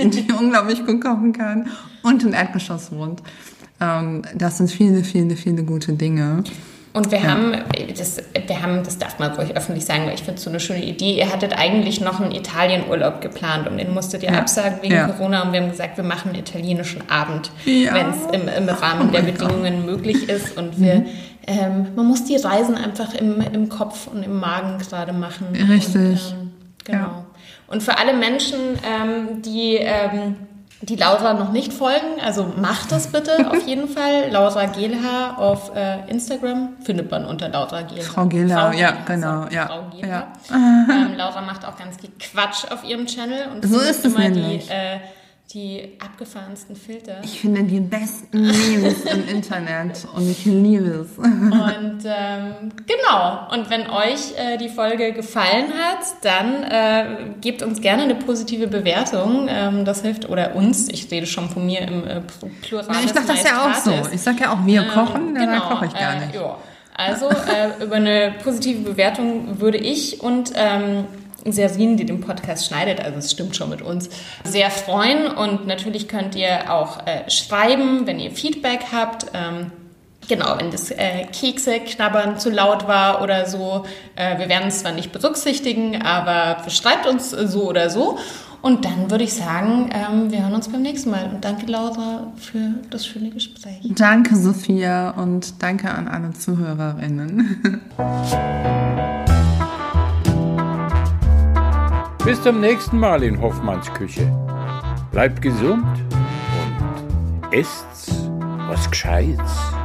[0.00, 1.68] die unglaublich gut kochen kann
[2.02, 3.22] und im Erdgeschoss wohnt.
[3.80, 6.44] Ähm, das sind viele, viele, viele gute Dinge.
[6.96, 7.24] Und wir ja.
[7.24, 7.54] haben,
[7.94, 10.60] das, wir haben, das darf man ruhig öffentlich sagen, weil ich finde es so eine
[10.60, 11.18] schöne Idee.
[11.18, 14.38] Ihr hattet eigentlich noch einen Italienurlaub geplant und den musstet ihr ja.
[14.38, 15.06] absagen wegen ja.
[15.06, 19.10] Corona und wir haben gesagt, wir machen einen italienischen Abend, wenn es im, im, Rahmen
[19.10, 19.94] oh der Bedingungen God.
[19.94, 20.56] möglich ist.
[20.56, 21.06] Und wir, mhm.
[21.46, 25.48] ähm, man muss die Reisen einfach im, im Kopf und im Magen gerade machen.
[25.68, 26.32] Richtig.
[26.32, 26.52] Und, ähm,
[26.82, 27.26] genau.
[27.66, 30.36] Und für alle Menschen, ähm, die ähm,
[30.82, 34.30] die Laura noch nicht folgen, also macht das bitte auf jeden Fall.
[34.30, 38.12] Laura Gehlhaar auf äh, Instagram findet man unter Laura Gehlhaar.
[38.12, 39.46] Frau Gehlhaar, ja, genau.
[39.50, 39.66] Ja.
[39.66, 40.32] Frau Gehlhaar.
[40.50, 40.54] Ja.
[40.54, 44.28] Ähm, Laura macht auch ganz viel Quatsch auf ihrem Channel und so ist es immer
[44.28, 44.66] nämlich.
[44.66, 44.98] die äh,
[45.54, 47.20] die abgefahrensten Filter.
[47.22, 51.16] Ich finde die besten Memes im Internet und ich liebe es.
[51.18, 57.80] Und ähm, genau, und wenn euch äh, die Folge gefallen hat, dann äh, gebt uns
[57.80, 59.46] gerne eine positive Bewertung.
[59.48, 62.22] Ähm, das hilft, oder uns, ich rede schon von mir im äh,
[62.62, 62.86] Plural.
[62.88, 63.92] Ja, ich dachte das ja auch so.
[64.12, 66.34] Ich sage ja auch, wir ähm, kochen, genau, da koche ich gar äh, nicht.
[66.34, 66.56] Ja.
[66.98, 71.04] Also äh, über eine positive Bewertung würde ich und ähm,
[71.52, 74.08] Serin, die den Podcast schneidet, also es stimmt schon mit uns,
[74.44, 75.26] sehr freuen.
[75.26, 79.26] Und natürlich könnt ihr auch äh, schreiben, wenn ihr Feedback habt.
[79.34, 79.72] Ähm,
[80.28, 83.84] Genau, wenn das äh, Kekse knabbern zu laut war oder so.
[84.16, 88.18] Äh, wir werden es zwar nicht berücksichtigen, aber schreibt uns so oder so.
[88.62, 91.30] Und dann würde ich sagen, ähm, wir hören uns beim nächsten Mal.
[91.32, 93.78] Und danke, Laura, für das schöne Gespräch.
[93.84, 97.82] Danke, Sophia, und danke an alle Zuhörerinnen.
[102.26, 104.28] Bis zum nächsten Mal in Hoffmanns Küche.
[105.12, 108.28] Bleibt gesund und esst
[108.68, 109.75] was Gescheites.